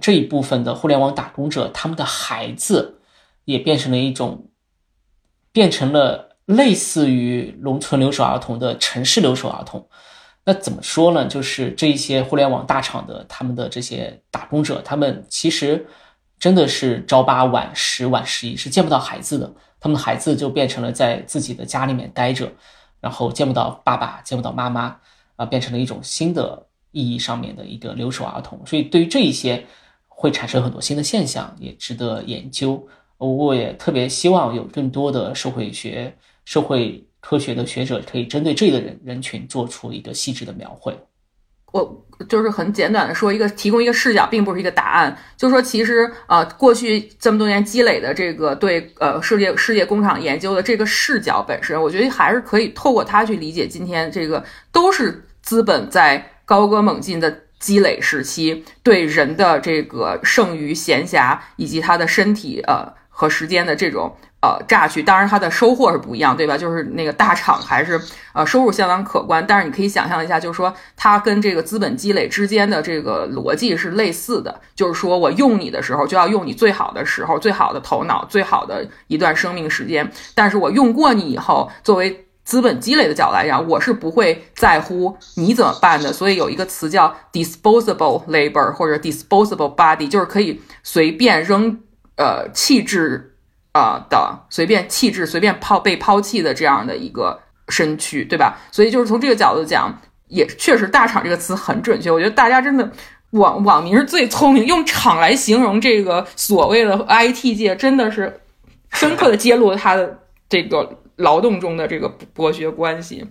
[0.00, 2.98] 这一部分的互联网打工者，他们的孩子
[3.44, 4.48] 也变成了一种，
[5.52, 9.86] 变成了类似于农村留守儿童的城市留守儿童。
[10.44, 11.26] 那怎么说呢？
[11.26, 15.86] 就是这一些互联网大厂的他们的这些打工者，他们其实
[16.38, 19.54] 真的是朝八晚十晚十一，是见不到孩子的。
[19.78, 22.50] 他们的孩子就变成了在自己的家里面待着。
[23.00, 24.96] 然后见不到爸爸，见不到妈妈，
[25.42, 28.60] 啊，变成了一种新的意义上面的一个留守儿童。
[28.64, 29.64] 所以对于这一些，
[30.06, 32.86] 会产生很多新的现象，也值得研究。
[33.18, 40.96] 我也特别希望有更多的社会学、社会科学的学者可以针对这类人人群做出一个细致的描绘。
[41.72, 45.16] 我就是很简短的说一个，提供一个视角，并不是一个答案。
[45.38, 64.16] 就说，其实呃，过去这么多年积累的这个对呃世界世界工厂研究的这个视角本身，我觉得还是可以透过它去理解今天这个都是资本在高歌猛进的积累时期对人的这个剩余闲暇以及他的身体呃和时间的这种。
[64.44, 66.58] 呃，榨取当然他的收获是不一样，对吧？
[66.58, 67.96] 就是那个大厂还是
[68.32, 86.12] 呃收入相当可观，但是你可以想象一下，就是说它跟这个资本积累之间的这个逻辑是类似的，就是说我用你的时候就要用你最好的时候、最好的头脑、最好的一段生命时间，但是我用过你以后，作为资本积累的角度来讲，我是不会在乎你怎么办的。
[86.12, 91.80] 所以有一个词叫 disposable labor 或者 disposable body，就是可以随便扔
[92.18, 93.30] 呃弃置。
[93.74, 98.58] 呃的随便弃置、随便抛被抛弃的这样的一个身躯，对吧？
[98.70, 99.98] 所以就是从这个角度讲，
[100.28, 102.10] 也确实“大厂”这个词很准确。
[102.10, 102.92] 我觉得大家真的
[103.30, 108.38] 网网民是最聪明，用“厂”来形容这个所谓的 IT 界，真的是
[108.90, 110.18] 深刻的揭露了他的
[110.50, 113.26] 这个劳动中的这个剥削关系。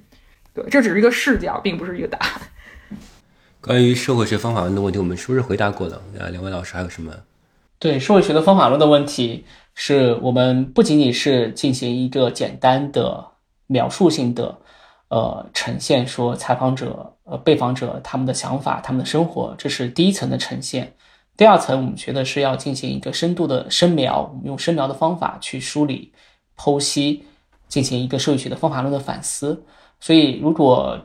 [0.53, 2.41] 对，这只是一个视角，并不是一个答案。
[3.61, 6.01] 关于社会学方法论的问题，我们是不是回答过了？
[6.19, 7.13] 啊，两位老师还有什么？
[7.77, 9.45] 对社会学的方法论的问题。
[9.73, 13.26] 是我们不仅仅是进行一个简单的
[13.68, 14.57] 描述性的，
[15.07, 20.93] 呃，呈现说采访者、呃，被访者他们的想法、他们的生活，这是第一层的呈现。
[21.38, 26.11] 第二层，我们觉得是要进行一个深度的深描，我们用深描的方法去梳理、
[26.57, 27.23] 剖析，
[27.72, 29.64] 进行一个社会学的方法论的反思。
[29.99, 30.99] 所以，如果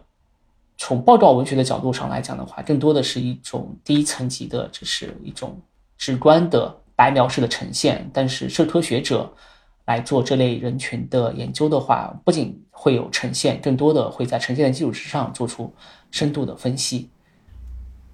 [0.77, 5.59] 从报告文学的角度上来讲的话，更多的是一种低层级的，只是一种
[5.97, 6.77] 直观的。
[6.99, 9.31] 白描式的呈现，但是社科学者
[9.85, 15.71] 来做这类人群的研究的话，不仅会有呈现，更多的会在呈现的基础之上做出
[16.11, 17.11] 深度的分析。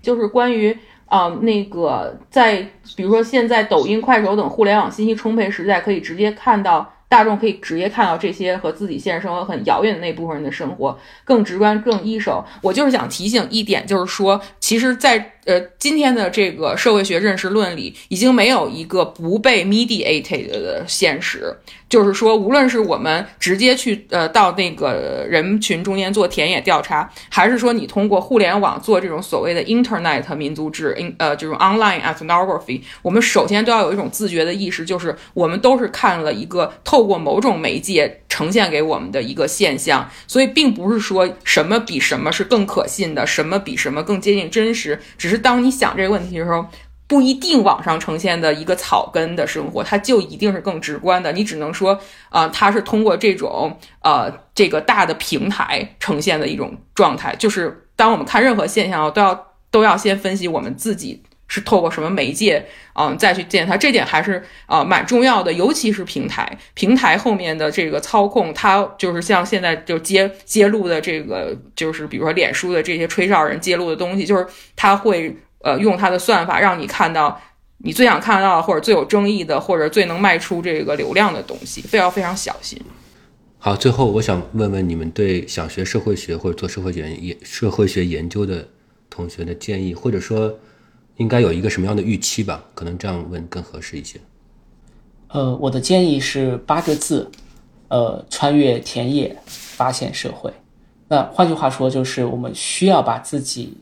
[0.01, 0.77] 就是关于
[1.07, 2.61] 啊，那个在
[2.97, 12.43] 比如说现在抖音、快手等互联网信息充沛时代，可以直接看到大众可以直接看到这些和自己现实生活很遥远的那部分人的生活，更直观、更一手。
[12.63, 21.55] 我就是想提醒一点，就是说，其实，在呃，今天的这个社会学认识论里，已经没有一个不被 mediated 的现实。
[21.89, 46.65] 就是说，无论是我们直接去呃到那个人群中间做田野调查，还是说你通过互联网做这种所谓的 internet 民族志，in 呃这种 online ethnography，我们首先都要有一种自觉的意识，就是我们都是看了一个透过某种媒介呈现给我们的一个现象，所以并不是说什么比什么是更可信的，什么比什么更接近真实，只是当你想这个问题的时候，
[47.07, 51.31] 不一定网上呈现的一个草根的生活，它就一定是更直观的。
[51.33, 52.01] 你只能说，
[52.31, 57.37] 啊，它是通过这种呃这个大的平台呈现的一种状态。
[57.37, 61.23] 就是当我们看任何现象，都要都要先分析我们自己
[61.53, 62.65] 是透过什么媒介，
[62.95, 63.77] 嗯，再去见他。
[63.77, 75.37] 这点还是啊蛮重要的，尤其是平台，平台后面的这个操控，它就是像现在就揭揭露的这个，就是比如说脸书的这些吹哨人揭露的东西，就是他会。
[75.65, 77.41] 呃，用他的算法让你看到
[77.79, 82.77] 你最想看到的，或者最有争议的，或者最能卖出这个流量的东西，非常非常小心。
[83.59, 88.67] 好，最后我想问问你们对想学社会学或者做社会研研社会学研究的
[89.09, 90.59] 同学的建议，或者说
[91.23, 92.63] 应该有一个什么样的预期吧？
[92.75, 94.21] 可能这样问更合适一些。
[95.29, 97.31] 呃，我的建议是八个字：
[97.89, 100.53] 呃，穿越田野，发现社会。
[101.09, 103.79] 那换句话说，就是我们需要把自己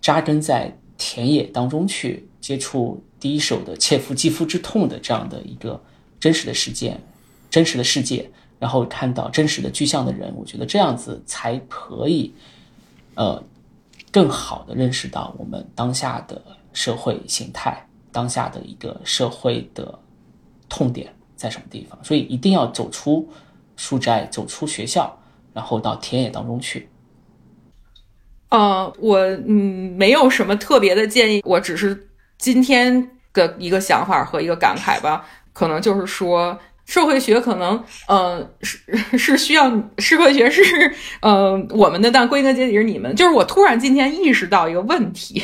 [0.00, 0.76] 扎根在。
[0.96, 5.78] 田野当中去接触第一手的切肤肌肤之痛的这样的一个
[6.20, 6.98] 真实的事件、
[7.50, 8.30] 真实的世界，
[8.60, 12.32] 然后看到真实的具象的人，我觉得这样子才可以，
[13.16, 13.42] 呃，
[14.14, 16.40] 更好的认识到我们当下的
[16.72, 19.98] 社会形态、当下的一个社会的
[20.68, 21.98] 痛点在什么地方。
[22.04, 23.28] 所以一定要走出
[23.76, 25.18] 书斋，走出学校，
[25.52, 26.88] 然后到田野当中去。
[28.50, 32.08] 呃，我嗯没有什么特别的建议，我只是
[32.38, 35.26] 今天的一个想法和一个感慨吧。
[35.52, 36.56] 可能就是说，
[36.86, 38.78] 社会学可能呃是
[39.16, 40.62] 是需要社会学是
[41.20, 43.14] 呃我们的，但归根结底是你们。
[43.16, 45.42] 就是我突然今天意识到一个问题，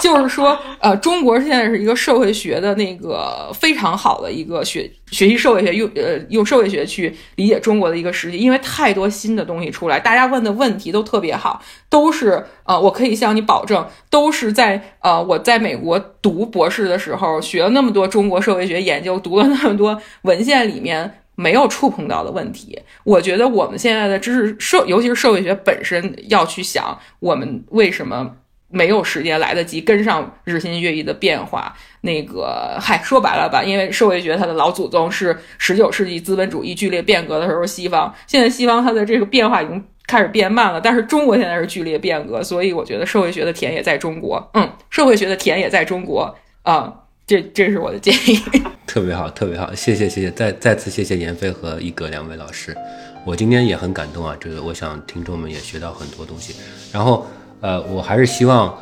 [0.02, 21.14] 就是说，呃，中国现在是一个社会学的那个非常好的一个学学习社会学，用呃用社会学去理解中国的一个时期，因为太多新的东西出来，大家问的问题都特别好，都是呃，我可以向你保证，都是在呃我在美国读博士的时候学了那么多中国社会学研究，读了那么多文献里面。
[21.36, 28.36] 没有触碰到的问题， 我觉得我们现在的知识社，尤其是社会学本身，要去想我们为什么
[28.70, 31.74] 没有时间来得及跟上日新月异的变化。
[32.02, 46.94] 那个，嗨，说白了吧，因为社会学它的老祖宗是十九世纪资本主义剧烈变革的时候，西方现在西方它的这个变化已经开始变慢了，但是中国现在是剧烈变革，所以我觉得社会学的田也在中国，嗯，社会学的田也在中国啊。
[47.26, 48.42] 这这是我的建议，
[48.88, 52.76] 特别好，特别好，谢谢谢谢，再再次谢谢闫飞和一格两位老师，
[53.24, 56.56] 我今天也很感动啊，这个我想听众们也学到很多东西，
[56.92, 57.24] 然后
[57.60, 58.76] 呃，我还是希望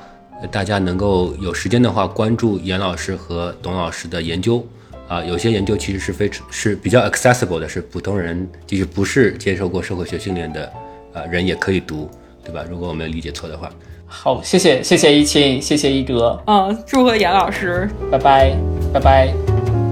[0.51, 4.65] 大家能够有时间的话关注严老师和董老师的研究
[5.09, 10.73] 啊，有些研究其实是非常是比较 accessible 的，是普通人即使不是接受过社会学训练的
[11.13, 12.09] 啊人也可以读，
[12.45, 12.65] 对吧？
[12.71, 13.71] 如果我没有理解错的话。
[14.07, 18.57] 好，谢谢谢谢一清，谢谢一哲，嗯，祝贺严老师，拜拜，
[18.93, 19.88] 拜拜。